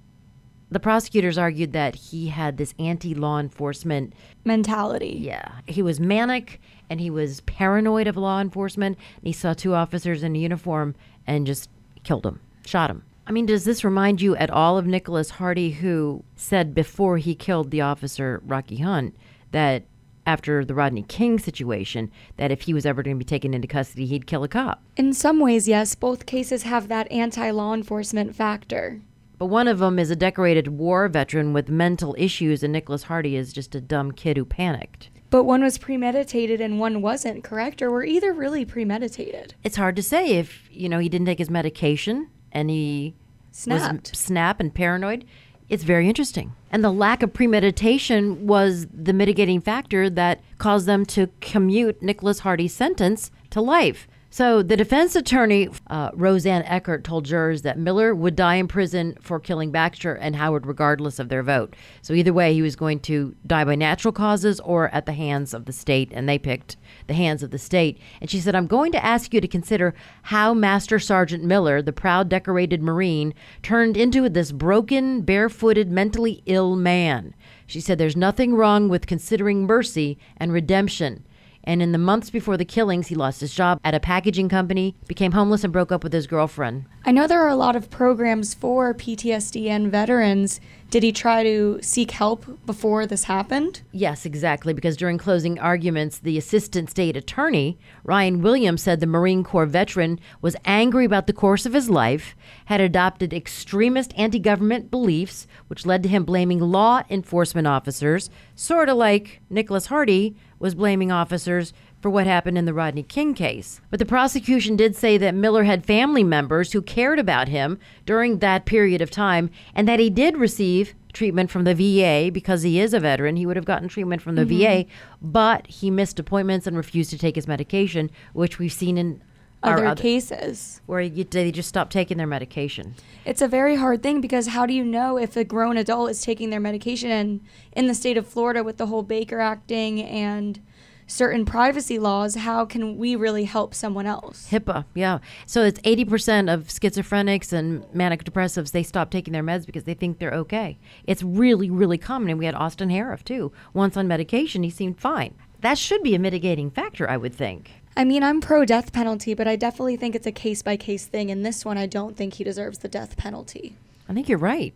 the 0.69 0.79
prosecutors 0.79 1.37
argued 1.37 1.73
that 1.73 1.95
he 1.95 2.27
had 2.27 2.57
this 2.57 2.73
anti 2.77 3.13
law 3.13 3.39
enforcement 3.39 4.13
mentality. 4.43 5.17
Yeah. 5.21 5.59
He 5.65 5.81
was 5.81 5.99
manic 5.99 6.59
and 6.89 6.99
he 6.99 7.09
was 7.09 7.41
paranoid 7.41 8.07
of 8.07 8.17
law 8.17 8.41
enforcement. 8.41 8.97
he 9.21 9.31
saw 9.31 9.53
two 9.53 9.73
officers 9.73 10.23
in 10.23 10.35
uniform 10.35 10.95
and 11.25 11.47
just 11.47 11.69
killed 12.03 12.23
them, 12.23 12.39
shot 12.65 12.89
him. 12.89 13.03
I 13.25 13.31
mean, 13.31 13.45
does 13.45 13.65
this 13.65 13.83
remind 13.83 14.21
you 14.21 14.35
at 14.37 14.49
all 14.49 14.77
of 14.77 14.87
Nicholas 14.87 15.31
Hardy, 15.31 15.71
who 15.71 16.23
said 16.37 16.73
before 16.73 17.17
he 17.17 17.35
killed 17.35 17.71
the 17.71 17.81
officer, 17.81 18.41
Rocky 18.45 18.77
Hunt, 18.77 19.15
that 19.51 19.83
after 20.25 20.63
the 20.63 20.73
Rodney 20.73 21.03
King 21.03 21.37
situation, 21.37 22.09
that 22.37 22.51
if 22.51 22.61
he 22.61 22.73
was 22.73 22.85
ever 22.85 23.03
going 23.03 23.15
to 23.15 23.19
be 23.19 23.25
taken 23.25 23.53
into 23.53 23.67
custody, 23.67 24.05
he'd 24.05 24.27
kill 24.27 24.43
a 24.43 24.47
cop? 24.47 24.81
In 24.95 25.13
some 25.13 25.39
ways, 25.41 25.67
yes. 25.67 25.93
Both 25.95 26.25
cases 26.25 26.63
have 26.63 26.87
that 26.87 27.11
anti 27.11 27.49
law 27.51 27.73
enforcement 27.73 28.35
factor. 28.35 29.01
But 29.37 29.47
one 29.47 29.67
of 29.67 29.79
them 29.79 29.99
is 29.99 30.09
a 30.09 30.15
decorated 30.15 30.67
war 30.67 31.07
veteran 31.07 31.53
with 31.53 31.69
mental 31.69 32.15
issues, 32.17 32.63
and 32.63 32.73
Nicholas 32.73 33.03
Hardy 33.03 33.35
is 33.35 33.53
just 33.53 33.75
a 33.75 33.81
dumb 33.81 34.11
kid 34.11 34.37
who 34.37 34.45
panicked. 34.45 35.09
But 35.29 35.43
one 35.43 35.61
was 35.61 35.77
premeditated 35.77 36.61
and 36.61 36.79
one 36.79 37.01
wasn't, 37.01 37.43
correct? 37.43 37.81
Or 37.81 37.91
were 37.91 38.05
either 38.05 38.33
really 38.33 38.65
premeditated? 38.65 39.55
It's 39.63 39.75
hard 39.75 39.95
to 39.97 40.03
say 40.03 40.37
if, 40.37 40.67
you 40.71 40.87
know, 40.87 40.99
he 40.99 41.09
didn't 41.09 41.27
take 41.27 41.39
his 41.39 41.49
medication 41.49 42.29
and 42.51 42.69
he 42.69 43.13
Snapped. 43.51 44.11
was 44.11 44.19
snap 44.19 44.59
and 44.59 44.73
paranoid. 44.73 45.25
It's 45.69 45.83
very 45.83 46.07
interesting. 46.07 46.53
And 46.71 46.81
the 46.81 46.91
lack 46.91 47.21
of 47.23 47.33
premeditation 47.33 48.47
was 48.47 48.87
the 48.87 49.11
mitigating 49.11 49.59
factor 49.59 50.09
that 50.09 50.39
caused 50.59 50.85
them 50.85 51.05
to 51.07 51.29
commute 51.41 52.01
Nicholas 52.01 52.39
Hardy's 52.39 52.73
sentence 52.73 53.31
to 53.49 53.59
life. 53.59 54.07
So 54.29 54.61
the 54.61 54.75
defense 54.75 55.15
attorney, 55.15 55.69
uh, 55.89 56.11
Roseanne 56.13 56.63
Eckert, 56.63 57.05
told 57.05 57.23
jurors 57.23 57.61
that 57.61 57.79
Miller 57.79 58.13
would 58.13 58.35
die 58.35 58.55
in 58.55 58.67
prison 58.67 59.17
for 59.21 59.39
killing 59.39 59.71
Baxter 59.71 60.13
and 60.15 60.35
Howard, 60.35 60.65
regardless 60.65 61.17
of 61.17 61.29
their 61.29 61.43
vote. 61.43 61.75
So 62.01 62.13
either 62.13 62.33
way, 62.33 62.53
he 62.53 62.61
was 62.61 62.75
going 62.75 62.99
to 63.01 63.35
die 63.45 63.63
by 63.63 63.75
natural 63.75 64.11
causes 64.11 64.59
or 64.59 64.89
at 64.89 65.05
the 65.05 65.13
hands 65.13 65.53
of 65.53 65.63
the 65.63 65.71
state, 65.71 66.11
and 66.13 66.27
they 66.27 66.37
picked 66.37 66.75
the 67.07 67.13
hands 67.13 67.41
of 67.41 67.51
the 67.51 67.57
state. 67.57 67.99
And 68.19 68.29
she 68.29 68.41
said, 68.41 68.53
I'm 68.53 68.67
going 68.67 68.91
to 68.91 69.03
ask 69.03 69.33
you 69.33 69.39
to 69.39 69.47
consider 69.47 69.95
how 70.23 70.53
Master 70.53 70.99
Sergeant 70.99 71.45
Miller, 71.45 71.81
the 71.81 71.93
proud 71.93 72.27
decorated 72.27 72.83
Marine, 72.83 73.33
turned 73.63 73.95
into 73.95 74.27
this 74.27 74.51
broken, 74.51 75.21
barefooted, 75.21 75.89
mentally 75.89 76.43
ill 76.45 76.75
man. 76.75 77.33
She 77.65 77.79
said, 77.79 77.97
There's 77.97 78.17
nothing 78.17 78.55
wrong 78.55 78.89
with 78.89 79.07
considering 79.07 79.65
mercy 79.65 80.17
and 80.35 80.51
redemption. 80.51 81.23
And 81.67 81.81
in 81.81 81.91
the 81.91 81.97
months 81.97 82.29
before 82.29 82.55
the 82.55 82.63
killings, 82.63 83.07
he 83.07 83.15
lost 83.15 83.41
his 83.41 83.53
job 83.53 83.81
at 83.83 83.93
a 83.93 83.99
packaging 83.99 84.47
company, 84.47 84.95
became 85.05 85.33
homeless, 85.33 85.65
and 85.65 85.73
broke 85.73 85.91
up 85.91 86.01
with 86.01 86.13
his 86.13 86.25
girlfriend. 86.25 86.85
I 87.05 87.11
know 87.11 87.27
there 87.27 87.43
are 87.43 87.49
a 87.49 87.57
lot 87.57 87.75
of 87.75 87.89
programs 87.89 88.53
for 88.53 88.93
PTSD 88.93 89.67
and 89.67 89.91
veterans. 89.91 90.61
Did 90.89 91.03
he 91.03 91.11
try 91.11 91.43
to 91.43 91.79
seek 91.81 92.11
help 92.11 92.65
before 92.65 93.05
this 93.05 93.25
happened? 93.25 93.81
Yes, 93.91 94.25
exactly. 94.25 94.73
Because 94.73 94.95
during 94.95 95.17
closing 95.17 95.59
arguments, 95.59 96.19
the 96.19 96.37
assistant 96.37 96.89
state 96.89 97.17
attorney, 97.17 97.77
Ryan 98.05 98.41
Williams, 98.41 98.83
said 98.83 99.01
the 99.01 99.05
Marine 99.05 99.43
Corps 99.43 99.65
veteran 99.65 100.21
was 100.41 100.55
angry 100.63 101.03
about 101.03 101.27
the 101.27 101.33
course 101.33 101.65
of 101.65 101.73
his 101.73 101.89
life, 101.89 102.33
had 102.65 102.79
adopted 102.79 103.33
extremist 103.33 104.13
anti 104.15 104.39
government 104.39 104.89
beliefs, 104.89 105.47
which 105.67 105.85
led 105.85 106.01
to 106.03 106.09
him 106.09 106.23
blaming 106.23 106.59
law 106.59 107.03
enforcement 107.09 107.67
officers, 107.67 108.29
sort 108.55 108.87
of 108.87 108.95
like 108.95 109.41
Nicholas 109.49 109.87
Hardy 109.87 110.33
was 110.59 110.75
blaming 110.75 111.11
officers 111.11 111.73
for 112.01 112.09
what 112.09 112.27
happened 112.27 112.57
in 112.57 112.65
the 112.65 112.73
Rodney 112.73 113.03
King 113.03 113.33
case. 113.33 113.81
But 113.89 113.99
the 113.99 114.05
prosecution 114.05 114.75
did 114.75 114.95
say 114.95 115.17
that 115.17 115.35
Miller 115.35 115.63
had 115.63 115.85
family 115.85 116.23
members 116.23 116.71
who 116.71 116.81
cared 116.81 117.19
about 117.19 117.47
him 117.47 117.79
during 118.05 118.39
that 118.39 118.65
period 118.65 119.01
of 119.01 119.11
time 119.11 119.49
and 119.73 119.87
that 119.87 119.99
he 119.99 120.09
did 120.09 120.37
receive 120.37 120.93
treatment 121.13 121.49
from 121.49 121.63
the 121.63 121.73
VA 121.73 122.31
because 122.31 122.61
he 122.61 122.79
is 122.79 122.93
a 122.93 122.99
veteran. 122.99 123.35
He 123.35 123.45
would 123.45 123.55
have 123.55 123.65
gotten 123.65 123.87
treatment 123.87 124.21
from 124.21 124.35
the 124.35 124.45
VA, 124.45 124.85
mm-hmm. 124.85 125.31
but 125.31 125.65
he 125.65 125.89
missed 125.89 126.19
appointments 126.19 126.67
and 126.67 126.77
refused 126.77 127.09
to 127.09 127.17
take 127.17 127.35
his 127.35 127.47
medication, 127.47 128.11
which 128.33 128.59
we've 128.59 128.71
seen 128.71 128.97
in 128.97 129.21
Other 129.63 129.85
other 129.87 130.01
cases. 130.01 130.81
where 130.85 131.01
you, 131.01 131.23
they 131.23 131.51
just 131.51 131.69
stop 131.69 131.89
taking 131.89 132.17
their 132.17 132.27
medication. 132.27 132.95
It's 133.25 133.41
a 133.41 133.47
very 133.47 133.75
hard 133.75 134.03
thing 134.03 134.21
because 134.21 134.47
how 134.47 134.65
do 134.65 134.73
you 134.73 134.83
know 134.83 135.17
if 135.17 135.35
a 135.35 135.43
grown 135.43 135.77
adult 135.77 136.11
is 136.11 136.21
taking 136.21 136.49
their 136.51 136.59
medication? 136.59 137.09
And 137.09 137.41
in 137.71 137.87
the 137.87 137.95
state 137.95 138.17
of 138.17 138.27
Florida, 138.27 138.63
with 138.63 138.77
the 138.77 138.87
whole 138.87 139.03
Baker 139.03 139.39
acting 139.39 140.01
and 140.01 140.59
certain 141.07 141.45
privacy 141.45 141.97
laws, 141.97 142.35
how 142.35 142.65
can 142.65 142.97
we 142.97 143.15
really 143.15 143.45
help 143.45 143.73
someone 143.73 144.05
else? 144.05 144.49
HIPAA, 144.51 144.85
yeah. 144.93 145.19
So 145.45 145.63
it's 145.63 145.79
80% 145.79 146.53
of 146.53 146.67
schizophrenics 146.67 147.51
and 147.53 147.85
manic 147.93 148.25
depressives, 148.25 148.71
they 148.71 148.83
stop 148.83 149.09
taking 149.09 149.31
their 149.31 149.43
meds 149.43 149.65
because 149.65 149.85
they 149.85 149.93
think 149.93 150.19
they're 150.19 150.33
okay. 150.33 150.77
It's 151.05 151.23
really, 151.23 151.69
really 151.69 151.97
common. 151.97 152.29
And 152.29 152.37
we 152.37 152.45
had 152.45 152.55
Austin 152.55 152.89
Harrouff, 152.89 153.23
too. 153.23 153.51
Once 153.73 153.97
on 153.97 154.07
medication, 154.07 154.63
he 154.63 154.69
seemed 154.69 154.99
fine. 154.99 155.33
That 155.61 155.77
should 155.77 156.03
be 156.03 156.13
a 156.13 156.19
mitigating 156.19 156.69
factor, 156.69 157.09
I 157.09 157.17
would 157.17 157.33
think. 157.33 157.71
I 157.97 158.03
mean, 158.03 158.21
I'm 158.21 158.41
pro 158.41 158.63
death 158.63 158.93
penalty, 158.93 159.33
but 159.33 159.47
I 159.47 159.55
definitely 159.55 159.97
think 159.97 160.13
it's 160.13 160.27
a 160.27 160.31
case 160.31 160.61
by 160.61 160.77
case 160.77 161.07
thing. 161.07 161.29
In 161.29 161.41
this 161.41 161.65
one, 161.65 161.79
I 161.79 161.87
don't 161.87 162.15
think 162.15 162.35
he 162.35 162.43
deserves 162.43 162.77
the 162.77 162.87
death 162.87 163.17
penalty. 163.17 163.75
I 164.07 164.13
think 164.13 164.29
you're 164.29 164.37
right. 164.37 164.75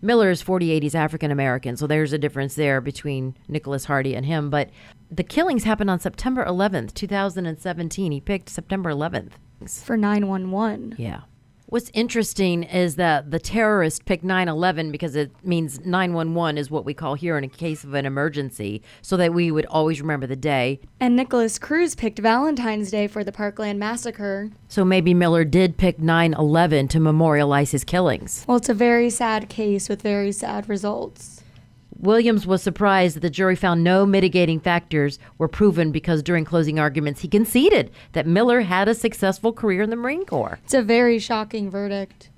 Miller 0.00 0.30
is 0.30 0.42
48. 0.42 0.84
He's 0.84 0.94
African 0.94 1.32
American, 1.32 1.76
so 1.76 1.88
there's 1.88 2.12
a 2.12 2.18
difference 2.18 2.54
there 2.54 2.80
between 2.80 3.34
Nicholas 3.48 3.86
Hardy 3.86 4.14
and 4.14 4.24
him. 4.24 4.48
But 4.48 4.70
the 5.10 5.24
killings 5.24 5.64
happened 5.64 5.90
on 5.90 5.98
September 5.98 6.44
11th, 6.44 6.94
2017. 6.94 8.12
He 8.12 8.20
picked 8.20 8.48
September 8.48 8.92
11th. 8.92 9.32
For 9.68 9.96
911. 9.96 10.94
Yeah. 10.98 11.22
What's 11.68 11.90
interesting 11.94 12.62
is 12.62 12.94
that 12.94 13.32
the 13.32 13.40
terrorist 13.40 14.04
picked 14.04 14.22
9 14.22 14.46
11 14.46 14.92
because 14.92 15.16
it 15.16 15.32
means 15.44 15.80
911 15.84 16.58
is 16.58 16.70
what 16.70 16.84
we 16.84 16.94
call 16.94 17.14
here 17.14 17.36
in 17.36 17.42
a 17.42 17.48
case 17.48 17.82
of 17.82 17.92
an 17.94 18.06
emergency, 18.06 18.82
so 19.02 19.16
that 19.16 19.34
we 19.34 19.50
would 19.50 19.66
always 19.66 20.00
remember 20.00 20.28
the 20.28 20.36
day. 20.36 20.78
And 21.00 21.16
Nikolas 21.16 21.58
Cruz 21.58 21.96
picked 21.96 22.20
Valentine's 22.20 22.92
Day 22.92 23.08
for 23.08 23.24
the 23.24 23.32
Parkland 23.32 23.80
Massacre. 23.80 24.50
So 24.68 24.84
maybe 24.84 25.12
Miller 25.12 25.44
did 25.44 25.76
pick 25.76 25.98
9 25.98 26.34
11 26.34 26.86
to 26.86 27.00
memorialize 27.00 27.72
his 27.72 27.82
killings. 27.82 28.44
Well, 28.46 28.58
it's 28.58 28.68
a 28.68 28.74
very 28.74 29.10
sad 29.10 29.48
case 29.48 29.88
with 29.88 30.02
very 30.02 30.30
sad 30.30 30.68
results. 30.68 31.42
Williams 31.98 32.46
was 32.46 32.62
surprised 32.62 33.16
that 33.16 33.20
the 33.20 33.30
jury 33.30 33.56
found 33.56 33.82
no 33.82 34.04
mitigating 34.04 34.60
factors 34.60 35.18
were 35.38 35.48
proven 35.48 35.92
because 35.92 36.22
during 36.22 36.44
closing 36.44 36.78
arguments 36.78 37.22
he 37.22 37.28
conceded 37.28 37.90
that 38.12 38.26
Miller 38.26 38.62
had 38.62 38.88
a 38.88 38.94
successful 38.94 39.52
career 39.52 39.82
in 39.82 39.90
the 39.90 39.96
Marine 39.96 40.24
Corps. 40.26 40.58
It's 40.64 40.74
a 40.74 40.82
very 40.82 41.18
shocking 41.18 41.70
verdict. 41.70 42.30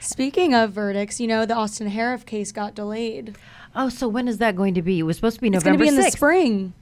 Speaking 0.00 0.54
of 0.54 0.72
verdicts, 0.72 1.20
you 1.20 1.26
know, 1.26 1.44
the 1.44 1.54
Austin 1.54 1.90
Harrouff 1.90 2.24
case 2.24 2.52
got 2.52 2.74
delayed. 2.74 3.36
Oh, 3.74 3.88
so 3.88 4.08
when 4.08 4.28
is 4.28 4.38
that 4.38 4.56
going 4.56 4.74
to 4.74 4.82
be? 4.82 5.00
It 5.00 5.02
was 5.02 5.16
supposed 5.16 5.36
to 5.36 5.42
be 5.42 5.50
November. 5.50 5.82
It's 5.82 5.90
going 5.90 5.96
to 5.96 5.96
be 5.96 6.06
in 6.06 6.10
the 6.10 6.10
spring. 6.16 6.72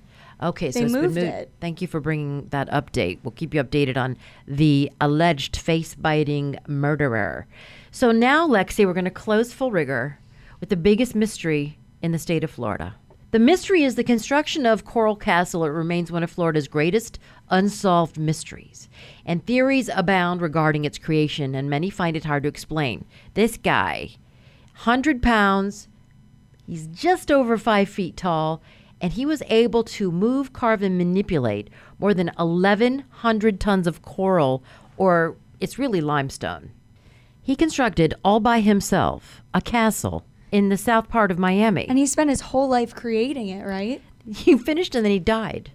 Okay, 0.42 0.70
so 0.70 0.78
They 0.78 0.84
it's 0.84 0.92
been 0.92 1.02
moved 1.02 1.14
moved. 1.14 1.26
it. 1.26 1.50
Thank 1.60 1.80
you 1.80 1.88
for 1.88 1.98
bringing 1.98 2.48
that 2.48 2.68
update. 2.70 3.18
We'll 3.22 3.32
keep 3.32 3.54
you 3.54 3.64
updated 3.64 3.96
on 3.96 4.18
the 4.46 4.92
alleged 5.00 5.56
face 5.56 5.94
biting 5.94 6.58
murderer. 6.68 7.46
So 7.90 8.12
now, 8.12 8.46
Lexi, 8.46 8.84
we're 8.84 8.92
going 8.92 9.06
to 9.06 9.10
close 9.10 9.54
full 9.54 9.70
rigor 9.70 10.18
with 10.60 10.68
the 10.68 10.76
biggest 10.76 11.14
mystery 11.14 11.78
in 12.02 12.12
the 12.12 12.18
state 12.18 12.44
of 12.44 12.50
Florida. 12.50 12.94
The 13.32 13.38
mystery 13.38 13.82
is 13.82 13.96
the 13.96 14.04
construction 14.04 14.64
of 14.66 14.84
Coral 14.84 15.16
Castle. 15.16 15.64
It 15.64 15.70
remains 15.70 16.12
one 16.12 16.22
of 16.22 16.30
Florida's 16.30 16.68
greatest 16.68 17.18
unsolved 17.50 18.18
mysteries. 18.18 18.88
And 19.24 19.44
theories 19.44 19.90
abound 19.94 20.40
regarding 20.40 20.84
its 20.84 20.98
creation, 20.98 21.54
and 21.54 21.68
many 21.68 21.90
find 21.90 22.16
it 22.16 22.24
hard 22.24 22.44
to 22.44 22.48
explain. 22.48 23.04
This 23.34 23.56
guy, 23.56 24.16
100 24.74 25.22
pounds, 25.22 25.88
He's 26.66 26.88
just 26.88 27.30
over 27.30 27.56
five 27.56 27.88
feet 27.88 28.16
tall, 28.16 28.60
and 29.00 29.12
he 29.12 29.24
was 29.24 29.42
able 29.48 29.84
to 29.84 30.10
move, 30.10 30.52
carve, 30.52 30.82
and 30.82 30.98
manipulate 30.98 31.70
more 31.98 32.12
than 32.12 32.30
1,100 32.36 33.60
tons 33.60 33.86
of 33.86 34.02
coral, 34.02 34.64
or 34.96 35.36
it's 35.60 35.78
really 35.78 36.00
limestone. 36.00 36.72
He 37.40 37.54
constructed 37.54 38.14
all 38.24 38.40
by 38.40 38.60
himself 38.60 39.42
a 39.54 39.60
castle 39.60 40.24
in 40.52 40.68
the 40.68 40.76
south 40.76 41.08
part 41.08 41.30
of 41.30 41.38
Miami. 41.38 41.88
And 41.88 41.98
he 41.98 42.06
spent 42.06 42.30
his 42.30 42.40
whole 42.40 42.68
life 42.68 42.94
creating 42.94 43.48
it, 43.48 43.64
right? 43.64 44.02
he 44.34 44.56
finished 44.56 44.94
and 44.94 45.04
then 45.04 45.12
he 45.12 45.18
died. 45.18 45.70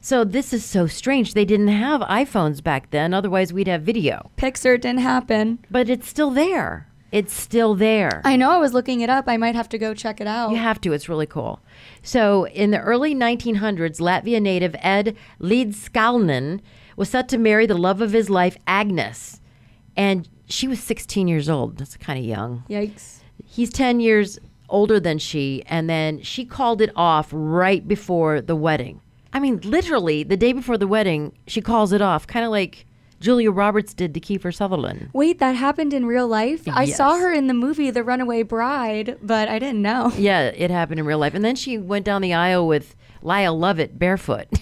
So 0.00 0.24
this 0.24 0.52
is 0.52 0.64
so 0.64 0.86
strange. 0.86 1.34
They 1.34 1.44
didn't 1.44 1.68
have 1.68 2.00
iPhones 2.02 2.62
back 2.62 2.90
then, 2.90 3.14
otherwise, 3.14 3.52
we'd 3.52 3.68
have 3.68 3.82
video. 3.82 4.30
Pixar 4.36 4.80
didn't 4.80 5.00
happen. 5.00 5.60
But 5.70 5.88
it's 5.88 6.08
still 6.08 6.30
there. 6.30 6.88
It's 7.12 7.32
still 7.32 7.74
there. 7.74 8.22
I 8.24 8.36
know 8.36 8.50
I 8.50 8.58
was 8.58 8.72
looking 8.72 9.02
it 9.02 9.10
up. 9.10 9.26
I 9.28 9.36
might 9.36 9.54
have 9.54 9.68
to 9.68 9.78
go 9.78 9.94
check 9.94 10.20
it 10.20 10.26
out. 10.26 10.50
You 10.50 10.56
have 10.56 10.80
to. 10.80 10.92
It's 10.92 11.08
really 11.08 11.26
cool. 11.26 11.60
So, 12.02 12.46
in 12.48 12.70
the 12.70 12.80
early 12.80 13.14
1900s, 13.14 14.00
Latvia 14.00 14.40
native 14.40 14.74
Ed 14.78 15.14
Leedskalnin 15.38 16.60
was 16.96 17.10
set 17.10 17.28
to 17.28 17.38
marry 17.38 17.66
the 17.66 17.76
love 17.76 18.00
of 18.00 18.12
his 18.12 18.30
life, 18.30 18.56
Agnes. 18.66 19.40
And 19.94 20.28
she 20.46 20.66
was 20.66 20.80
16 20.80 21.28
years 21.28 21.48
old. 21.48 21.76
That's 21.76 21.96
kind 21.98 22.18
of 22.18 22.24
young. 22.24 22.64
Yikes. 22.68 23.18
He's 23.52 23.70
10 23.70 24.00
years 24.00 24.38
older 24.70 24.98
than 24.98 25.18
she. 25.18 25.62
And 25.66 25.90
then 25.90 26.22
she 26.22 26.46
called 26.46 26.80
it 26.80 26.90
off 26.96 27.28
right 27.32 27.86
before 27.86 28.40
the 28.40 28.56
wedding. 28.56 29.02
I 29.34 29.40
mean, 29.40 29.60
literally, 29.62 30.22
the 30.22 30.36
day 30.38 30.52
before 30.54 30.78
the 30.78 30.86
wedding, 30.86 31.32
she 31.46 31.60
calls 31.60 31.92
it 31.92 32.00
off, 32.00 32.26
kind 32.26 32.46
of 32.46 32.50
like 32.50 32.86
Julia 33.20 33.50
Roberts 33.50 33.92
did 33.92 34.14
to 34.14 34.20
Kiefer 34.20 34.54
Sutherland. 34.54 35.10
Wait, 35.12 35.38
that 35.38 35.52
happened 35.52 35.92
in 35.92 36.06
real 36.06 36.26
life? 36.26 36.62
I 36.66 36.86
saw 36.86 37.18
her 37.18 37.30
in 37.30 37.46
the 37.46 37.54
movie 37.54 37.90
The 37.90 38.02
Runaway 38.02 38.42
Bride, 38.42 39.18
but 39.22 39.48
I 39.48 39.58
didn't 39.58 39.82
know. 39.82 40.10
Yeah, 40.16 40.44
it 40.54 40.70
happened 40.70 40.98
in 41.00 41.06
real 41.06 41.18
life. 41.18 41.34
And 41.34 41.44
then 41.44 41.54
she 41.56 41.76
went 41.76 42.04
down 42.06 42.22
the 42.22 42.32
aisle 42.34 42.66
with 42.66 42.96
Lyle 43.22 43.58
Lovett 43.58 43.98
barefoot. 43.98 44.48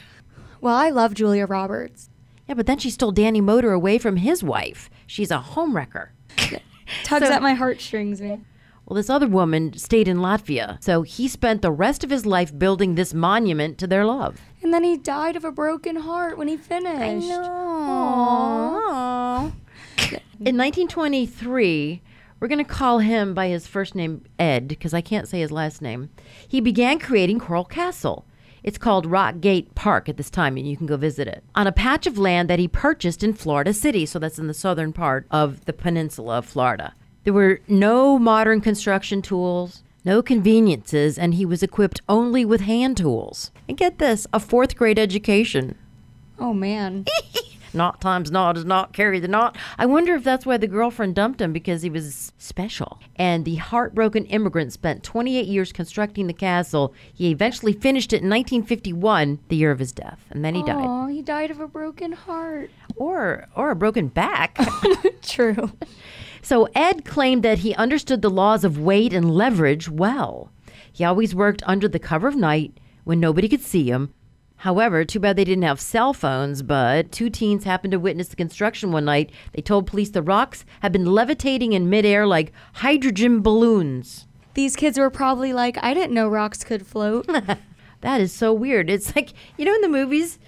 Well, 0.63 0.75
I 0.77 0.91
love 0.91 1.15
Julia 1.15 1.47
Roberts. 1.47 2.11
Yeah, 2.47 2.53
but 2.55 2.67
then 2.67 2.77
she 2.77 2.91
stole 2.91 3.13
Danny 3.13 3.41
Moder 3.41 3.73
away 3.73 3.97
from 3.97 4.17
his 4.17 4.43
wife. 4.45 4.91
She's 5.07 5.31
a 5.31 5.39
homewrecker. 5.39 6.09
Tugs 7.03 7.27
So- 7.29 7.33
at 7.33 7.41
my 7.41 7.55
heartstrings, 7.55 8.21
man. 8.21 8.45
Well, 8.91 8.97
this 8.97 9.09
other 9.09 9.29
woman 9.29 9.73
stayed 9.75 10.09
in 10.09 10.17
Latvia, 10.17 10.83
so 10.83 11.03
he 11.03 11.29
spent 11.29 11.63
the 11.63 11.71
rest 11.71 12.03
of 12.03 12.11
his 12.11 12.27
life 12.27 12.59
building 12.59 12.97
this 12.97 13.15
monument 13.15 13.79
to 13.79 13.87
their 13.87 14.05
love. 14.05 14.41
And 14.65 14.75
then 14.75 14.83
he 14.83 14.97
died 14.97 15.37
of 15.37 15.45
a 15.45 15.53
broken 15.53 15.95
heart 15.95 16.37
when 16.37 16.49
he 16.49 16.57
finished. 16.57 17.01
I 17.01 17.15
know. 17.15 18.81
Aww. 18.91 19.53
In 20.41 20.57
1923, 20.57 22.03
we're 22.41 22.49
going 22.49 22.59
to 22.59 22.65
call 22.65 22.99
him 22.99 23.33
by 23.33 23.47
his 23.47 23.69
first 23.69 23.95
name, 23.95 24.25
Ed, 24.41 24.67
because 24.67 24.93
I 24.93 25.03
can't 25.03 25.29
say 25.29 25.39
his 25.39 25.53
last 25.53 25.81
name. 25.81 26.11
He 26.49 26.61
began 26.61 26.99
creating 26.99 27.39
Coral 27.39 27.65
Castle. 27.65 28.25
It's 28.65 28.77
called 28.77 29.07
Rock 29.07 29.41
Gate 29.41 29.73
Park 29.77 30.09
at 30.09 30.17
this 30.17 30.31
time, 30.31 30.57
and 30.57 30.69
you 30.69 30.77
can 30.77 30.87
go 30.87 30.97
visit 30.97 31.29
it 31.29 31.45
on 31.55 31.69
a 31.69 31.73
patch 31.73 32.09
of 32.09 32.19
land 32.19 32.51
that 32.51 32.59
he 32.59 32.67
purchased 32.67 33.23
in 33.23 33.35
Florida 33.35 33.73
City. 33.73 34.05
So 34.05 34.19
that's 34.19 34.41
in 34.41 34.49
the 34.49 34.53
southern 34.53 34.93
part 34.93 35.29
of 35.31 35.65
the 35.67 35.73
peninsula 35.73 36.39
of 36.39 36.47
Florida. 36.47 36.93
There 37.25 37.33
were 37.33 37.61
no 37.69 38.19
modern 38.19 38.61
construction 38.61 39.21
tools, 39.21 39.83
no 40.05 40.23
conveniences, 40.23 41.19
and 41.19 41.35
he 41.35 41.45
was 41.45 41.63
equipped 41.63 42.01
only 42.09 42.45
with 42.45 42.63
hand 42.63 42.97
tools. 42.97 43.51
And 43.69 43.77
get 43.77 43.99
this 43.99 44.27
a 44.33 44.41
fourth 44.41 44.77
grade 44.77 44.99
education. 44.99 45.77
Oh 46.39 46.55
man. 46.55 47.05
Knot 47.73 48.01
times 48.01 48.33
knot 48.33 48.57
is 48.57 48.65
not 48.65 48.93
carry 48.93 49.21
the 49.21 49.29
knot. 49.29 49.57
I 49.79 49.87
wonder 49.87 50.17
if 50.17 50.25
that's 50.25 50.45
why 50.45 50.57
the 50.57 50.67
girlfriend 50.67 51.15
dumped 51.15 51.41
him 51.41 51.53
because 51.53 51.83
he 51.83 51.91
was 51.91 52.33
special. 52.37 52.99
And 53.15 53.45
the 53.45 53.57
heartbroken 53.57 54.25
immigrant 54.27 54.73
spent 54.73 55.05
28 55.05 55.47
years 55.47 55.73
constructing 55.73 56.27
the 56.27 56.33
castle. 56.33 56.93
He 57.15 57.31
eventually 57.31 57.73
finished 57.73 58.13
it 58.13 58.23
in 58.23 58.29
1951, 58.29 59.39
the 59.49 59.57
year 59.57 59.71
of 59.71 59.79
his 59.79 59.93
death, 59.93 60.25
and 60.31 60.45
then 60.45 60.57
he 60.57 60.65
died. 60.65 60.85
Oh, 60.85 61.07
he 61.07 61.23
died 61.23 61.53
of 61.53 61.61
a 61.61 61.69
broken 61.69 62.11
heart. 62.11 62.71
Or 62.97 63.47
or 63.55 63.71
a 63.71 63.77
broken 63.77 64.09
back. 64.09 64.59
True. 65.23 65.71
So 66.43 66.69
Ed 66.75 67.05
claimed 67.05 67.43
that 67.43 67.59
he 67.59 67.75
understood 67.75 68.23
the 68.23 68.31
laws 68.31 68.65
of 68.65 68.79
weight 68.79 69.13
and 69.13 69.31
leverage 69.31 69.89
well. 69.89 70.51
He 70.93 71.05
always 71.05 71.35
worked 71.35 71.63
under 71.67 71.89
the 71.89 71.99
cover 71.99 72.29
of 72.29 72.37
night 72.37 72.79
when 73.05 73.21
nobody 73.21 73.49
could 73.49 73.61
see 73.61 73.91
him. 73.91 74.13
However, 74.57 75.05
too 75.05 75.21
bad 75.21 75.37
they 75.37 75.45
didn't 75.45 75.65
have 75.65 75.81
cell 75.81 76.13
phones, 76.13 76.63
but 76.63 77.11
two 77.13 77.31
teens 77.31 77.65
happened 77.65 77.93
to 77.93 77.99
witness 77.99 78.29
the 78.29 78.37
construction 78.37 78.93
one 78.93 79.07
night. 79.07 79.31
They 79.53 79.63
told 79.63 79.87
police 79.87 80.11
the 80.11 80.23
rocks 80.23 80.67
had 80.81 80.93
been 80.93 81.07
levitating 81.07 81.73
in 81.73 81.89
midair 81.89 82.27
like 82.27 82.53
hydrogen 82.75 83.41
balloons. 83.41 84.27
These 84.55 84.77
kids 84.77 84.99
were 84.99 85.11
probably 85.11 85.53
like, 85.53 85.79
I 85.83 85.95
didn't 85.95 86.13
know 86.13 86.29
rocks 86.29 86.65
could 86.65 86.87
float. 86.87 87.27
That 88.01 88.21
is 88.21 88.33
so 88.33 88.53
weird. 88.53 88.89
It's 88.89 89.15
like, 89.15 89.33
you 89.57 89.65
know, 89.65 89.75
in 89.75 89.83
the 89.83 89.89
movies, 89.89 90.39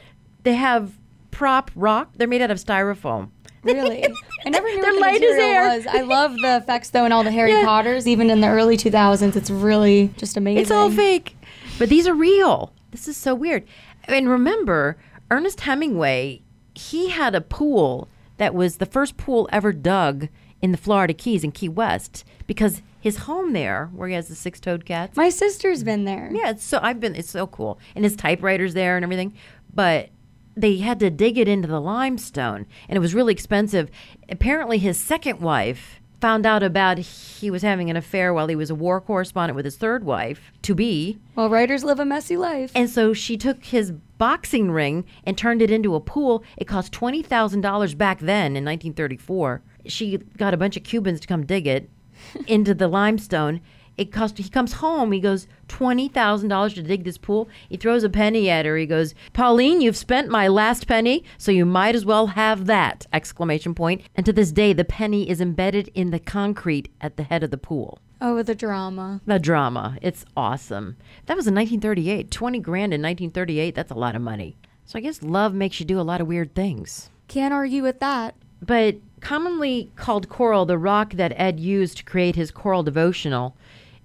they 0.43 0.55
have 0.55 0.99
prop 1.31 1.71
rock, 1.75 2.11
they're 2.17 2.29
made 2.29 2.43
out 2.43 2.51
of 2.51 2.59
styrofoam. 2.59 3.31
Really? 3.63 4.05
I 4.45 4.51
never 4.51 4.67
knew 4.69 4.81
They're 4.83 4.91
what 4.93 4.95
the 4.95 5.01
light 5.01 5.21
material 5.21 5.41
air. 5.49 5.77
was. 5.77 5.87
I 5.87 6.01
love 6.03 6.35
the 6.37 6.57
effects 6.57 6.91
though 6.91 7.05
in 7.05 7.13
all 7.13 7.25
the 7.25 7.31
Harry 7.31 7.51
Yeah. 7.53 7.65
Potters, 7.65 8.07
even 8.09 8.31
in 8.31 8.41
the 8.41 8.49
early 8.49 8.77
2000s. 8.77 9.37
It's 9.37 9.51
really 9.51 10.11
just 10.17 10.37
amazing. 10.37 10.63
It's 10.63 10.71
all 10.71 10.91
fake. 10.91 11.37
But 11.79 11.89
these 11.89 12.07
are 12.07 12.15
real. 12.15 12.73
This 12.91 13.09
is 13.09 13.17
so 13.17 13.35
weird. 13.35 13.65
And 14.05 14.29
remember, 14.29 14.97
Ernest 15.31 15.61
Hemingway, 15.61 16.43
he 16.75 17.09
had 17.11 17.35
a 17.35 17.41
pool 17.41 18.09
that 18.37 18.55
was 18.55 18.77
the 18.79 18.87
first 18.87 19.17
pool 19.17 19.49
ever 19.53 19.73
dug 19.73 20.29
in 20.61 20.73
the 20.73 20.79
Florida 20.79 21.15
Keys 21.15 21.45
in 21.45 21.53
Key 21.53 21.69
West 21.69 22.25
because 22.47 22.83
his 23.01 23.19
home 23.19 23.53
there, 23.53 23.91
where 23.95 24.09
he 24.09 24.15
has 24.15 24.29
the 24.29 24.35
six 24.35 24.61
toed 24.61 24.85
cats. 24.85 25.17
My 25.17 25.29
sister's 25.29 25.83
been 25.83 26.05
there. 26.05 26.31
yeah, 26.33 26.51
it's 26.51 26.65
so 26.65 26.79
I've 26.83 27.01
been 27.01 27.15
it's 27.17 27.31
so 27.31 27.47
cool. 27.47 27.79
And 27.97 28.05
his 28.05 28.15
typewriter's 28.17 28.75
there 28.75 28.97
and 28.97 29.03
everything. 29.05 29.35
But 29.75 30.11
they 30.57 30.77
had 30.79 30.99
to 31.01 31.11
dig 31.11 31.39
it 31.39 31.49
into 31.49 31.69
the 31.69 31.81
limestone 31.81 32.67
and 32.89 32.97
it 32.97 33.01
was 33.01 33.15
really 33.15 33.33
expensive. 33.33 33.91
Apparently 34.29 34.79
his 34.79 34.99
second 34.99 35.41
wife 35.41 36.01
found 36.21 36.47
out 36.47 36.63
about 36.63 36.99
he 36.99 37.51
was 37.51 37.63
having 37.63 37.91
an 37.91 37.97
affair 37.97 38.33
while 38.33 38.47
he 38.47 38.55
was 38.55 38.71
a 38.71 38.75
war 38.75 39.01
correspondent 39.01 39.57
with 39.57 39.65
his 39.65 39.77
third 39.77 40.05
wife 40.05 40.53
to 40.63 40.73
be 40.75 41.19
Well, 41.35 41.49
writers 41.51 41.83
live 41.83 41.99
a 41.99 42.05
messy 42.05 42.37
life. 42.37 42.71
and 42.77 42.89
so 42.89 43.13
she 43.13 43.37
took 43.37 43.65
his 43.65 43.93
boxing 44.19 44.71
ring 44.71 45.05
and 45.25 45.37
turned 45.37 45.61
it 45.63 45.71
into 45.71 45.97
a 45.97 46.01
pool. 46.01 46.45
It 46.57 46.67
cost 46.69 46.93
$20,000 46.93 47.99
back 47.99 48.21
then 48.21 48.57
in 48.57 48.65
1934. 48.65 49.63
She 49.87 50.19
got 50.37 50.55
a 50.55 50.57
bunch 50.57 50.77
of 50.77 50.85
Cubans 50.85 51.19
to 51.21 51.27
come 51.27 51.45
dig 51.45 51.67
it 51.67 51.91
into 52.47 52.73
the 52.73 52.87
limestone. 52.87 53.61
It 53.97 54.11
cost 54.11 54.39
he 54.39 54.49
comes 54.49 54.75
home, 54.75 55.13
he 55.13 55.21
goes 55.21 55.47
$20,000 55.69 56.75
to 56.75 56.83
dig 56.83 57.05
this 57.05 57.19
pool. 57.19 57.49
He 57.69 57.77
throws 57.77 58.05
a 58.05 58.09
penny 58.09 58.49
at 58.49 58.65
her. 58.65 58.77
He 58.77 58.87
goes, 58.87 59.15
"Pauline, 59.33 59.81
you've 59.81 59.97
spent 59.97 60.29
my 60.29 60.49
last 60.49 60.87
penny, 60.87 61.25
so 61.37 61.53
you 61.53 61.65
might 61.67 61.95
as 61.95 62.05
well 62.05 62.29
have 62.29 62.67
that!" 62.67 63.07
exclamation 63.13 63.75
point. 63.75 64.03
And 64.15 64.25
to 64.27 64.33
this 64.33 64.53
day, 64.53 64.73
the 64.73 64.85
penny 64.85 65.29
is 65.29 65.41
embedded 65.41 65.89
in 65.95 66.11
the 66.11 66.19
concrete 66.19 66.91
at 67.01 67.17
the 67.17 67.25
head 67.25 67.43
of 67.43 67.51
the 67.51 67.59
pool. 67.59 67.99
oh, 68.25 68.41
the 68.43 68.55
drama. 68.55 69.21
The 69.27 69.41
drama. 69.41 69.99
It's 70.01 70.25
awesome. 70.37 70.97
That 71.27 71.37
was 71.37 71.49
in 71.49 71.55
1938. 71.57 72.31
20 72.31 72.61
grand 72.61 72.95
in 72.95 73.03
1938. 73.03 73.75
That's 73.75 73.91
a 73.91 73.97
lot 73.97 74.15
of 74.15 74.23
money. 74.23 74.57
So 74.85 74.97
I 74.99 75.03
guess 75.03 75.23
love 75.23 75.55
makes 75.55 75.81
you 75.81 75.87
do 75.87 75.99
a 75.99 76.03
lot 76.03 76.21
of 76.21 76.29
weird 76.29 76.55
things. 76.55 77.11
Can't 77.27 77.53
argue 77.53 77.83
with 77.83 77.99
that. 77.99 78.37
But 78.65 78.97
commonly 79.21 79.91
called 79.97 80.29
coral, 80.29 80.67
the 80.67 80.79
rock 80.79 81.15
that 81.15 81.33
Ed 81.37 81.59
used 81.59 81.97
to 81.97 82.05
create 82.05 82.37
his 82.37 82.53
coral 82.53 82.85
devotional 82.85 83.57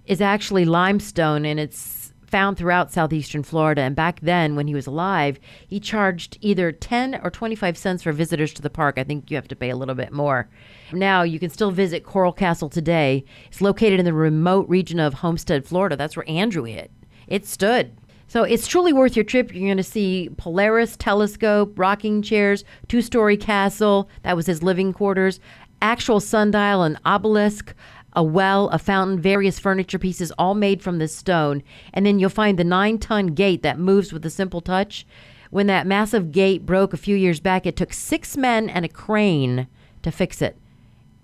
is 0.08 0.22
actually 0.22 0.66
limestone 0.66 1.46
and 1.46 1.60
it's 1.60 1.98
found 2.28 2.58
throughout 2.58 2.92
southeastern 2.92 3.42
Florida. 3.42 3.82
And 3.82 3.96
back 3.96 4.20
then, 4.22 4.56
when 4.56 4.68
he 4.68 4.76
was 4.76 4.88
alive, 4.88 5.40
he 5.68 5.80
charged 5.80 6.38
either 6.42 6.72
10 6.72 7.22
or 7.24 7.32
25 7.32 7.78
cents 7.78 8.04
for 8.04 8.12
visitors 8.12 8.54
to 8.54 8.62
the 8.62 8.70
park. 8.70 8.98
I 8.98 9.04
think 9.04 9.32
you 9.32 9.38
have 9.38 9.48
to 9.48 9.56
pay 9.56 9.70
a 9.70 9.76
little 9.78 9.96
bit 9.96 10.12
more. 10.12 10.50
Now, 10.92 11.24
you 11.24 11.40
can 11.40 11.50
still 11.50 11.72
visit 11.72 12.04
Coral 12.04 12.34
Castle 12.34 12.70
today. 12.70 13.24
It's 13.48 13.62
located 13.62 14.00
in 14.00 14.06
the 14.06 14.14
remote 14.14 14.68
region 14.68 15.00
of 15.00 15.16
Homestead, 15.16 15.66
Florida. 15.66 15.96
That's 15.96 16.18
where 16.18 16.30
Andrew 16.30 16.64
hit. 16.64 16.92
It 17.28 17.46
stood. 17.46 17.96
So 18.30 18.44
it's 18.44 18.68
truly 18.68 18.92
worth 18.92 19.16
your 19.16 19.24
trip. 19.24 19.54
You're 19.54 19.68
going 19.68 19.78
to 19.78 19.84
see 19.84 20.30
Polaris 20.36 20.98
telescope, 20.98 21.80
rocking 21.80 22.22
chairs, 22.22 22.66
two 22.90 23.02
story 23.02 23.38
castle. 23.38 24.10
That 24.24 24.36
was 24.36 24.48
his 24.48 24.62
living 24.62 24.92
quarters. 24.92 25.40
Actual 25.82 26.20
sundial, 26.20 26.84
and 26.84 27.00
obelisk, 27.06 27.74
a 28.18 28.24
well, 28.24 28.68
a 28.70 28.80
fountain, 28.80 29.22
various 29.22 29.60
furniture 29.60 30.00
pieces, 30.00 30.32
all 30.40 30.56
made 30.56 30.82
from 30.82 30.98
this 30.98 31.16
stone. 31.16 31.62
And 31.94 32.04
then 32.04 32.18
you'll 32.18 32.32
find 32.32 32.58
the 32.58 32.64
nine 32.64 32.98
ton 32.98 33.28
gate 33.28 33.62
that 33.62 33.78
moves 33.78 34.12
with 34.12 34.26
a 34.26 34.32
simple 34.32 34.60
touch. 34.60 35.06
When 35.52 35.68
that 35.68 35.86
massive 35.86 36.32
gate 36.32 36.66
broke 36.66 36.94
a 36.94 36.98
few 36.98 37.16
years 37.16 37.40
back, 37.40 37.68
it 37.68 37.76
took 37.76 37.94
six 37.94 38.36
men 38.36 38.70
and 38.70 38.84
a 38.84 38.90
crane 38.90 39.68
to 40.02 40.12
fix 40.12 40.42
it. 40.42 40.58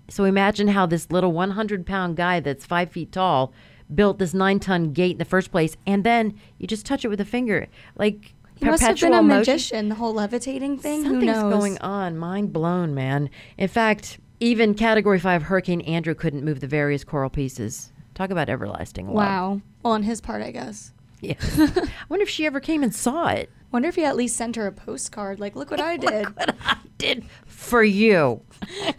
So 0.08 0.22
imagine 0.22 0.68
how 0.68 0.86
this 0.86 1.10
little 1.10 1.32
100 1.32 1.84
pound 1.84 2.16
guy 2.16 2.38
that's 2.38 2.64
five 2.64 2.92
feet 2.92 3.10
tall 3.10 3.52
built 3.92 4.20
this 4.20 4.32
nine 4.32 4.60
ton 4.60 4.92
gate 4.92 5.12
in 5.12 5.18
the 5.18 5.24
first 5.24 5.50
place, 5.50 5.76
and 5.86 6.04
then 6.04 6.38
you 6.58 6.68
just 6.68 6.86
touch 6.86 7.04
it 7.04 7.08
with 7.08 7.20
a 7.20 7.24
finger, 7.24 7.66
like 7.96 8.34
He 8.54 8.66
must 8.66 8.82
have 8.82 9.00
been 9.00 9.12
a 9.12 9.20
motion. 9.20 9.38
magician, 9.38 9.88
the 9.88 9.96
whole 9.96 10.14
levitating 10.14 10.78
thing. 10.78 11.04
Who 11.04 11.10
Something's 11.10 11.52
going 11.52 11.78
on. 11.78 12.16
Mind 12.16 12.52
blown, 12.52 12.94
man. 12.94 13.30
In 13.58 13.68
fact, 13.68 14.20
even 14.44 14.74
Category 14.74 15.18
Five 15.18 15.44
Hurricane 15.44 15.80
Andrew 15.82 16.14
couldn't 16.14 16.44
move 16.44 16.60
the 16.60 16.66
various 16.66 17.02
coral 17.02 17.30
pieces. 17.30 17.92
Talk 18.14 18.28
about 18.30 18.50
everlasting 18.50 19.06
love. 19.06 19.14
Wow. 19.16 19.60
Well, 19.82 19.94
on 19.94 20.02
his 20.02 20.20
part, 20.20 20.42
I 20.42 20.50
guess. 20.50 20.92
Yeah. 21.22 21.34
I 21.40 21.88
wonder 22.10 22.22
if 22.24 22.28
she 22.28 22.44
ever 22.44 22.60
came 22.60 22.82
and 22.82 22.94
saw 22.94 23.28
it. 23.28 23.50
Wonder 23.72 23.88
if 23.88 23.94
he 23.96 24.04
at 24.04 24.16
least 24.16 24.36
sent 24.36 24.56
her 24.56 24.66
a 24.66 24.72
postcard. 24.72 25.40
Like, 25.40 25.56
look 25.56 25.70
what 25.70 25.80
I 25.80 25.96
did. 25.96 26.26
look 26.26 26.36
What 26.36 26.54
I 26.62 26.76
did 26.98 27.24
for 27.46 27.82
you, 27.82 28.42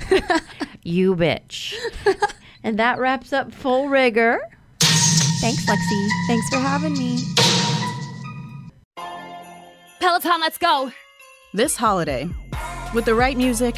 you 0.84 1.16
bitch. 1.16 1.76
and 2.64 2.80
that 2.80 2.98
wraps 2.98 3.32
up 3.32 3.54
Full 3.54 3.88
Rigor. 3.88 4.40
Thanks, 4.82 5.64
Lexi. 5.66 6.10
Thanks 6.28 6.50
for 6.50 6.58
having 6.58 6.94
me. 6.94 7.20
Peloton, 10.00 10.42
let's 10.42 10.58
go. 10.58 10.92
This 11.54 11.78
holiday, 11.78 12.28
with 12.96 13.06
the 13.06 13.14
right 13.16 13.38
music 13.38 13.78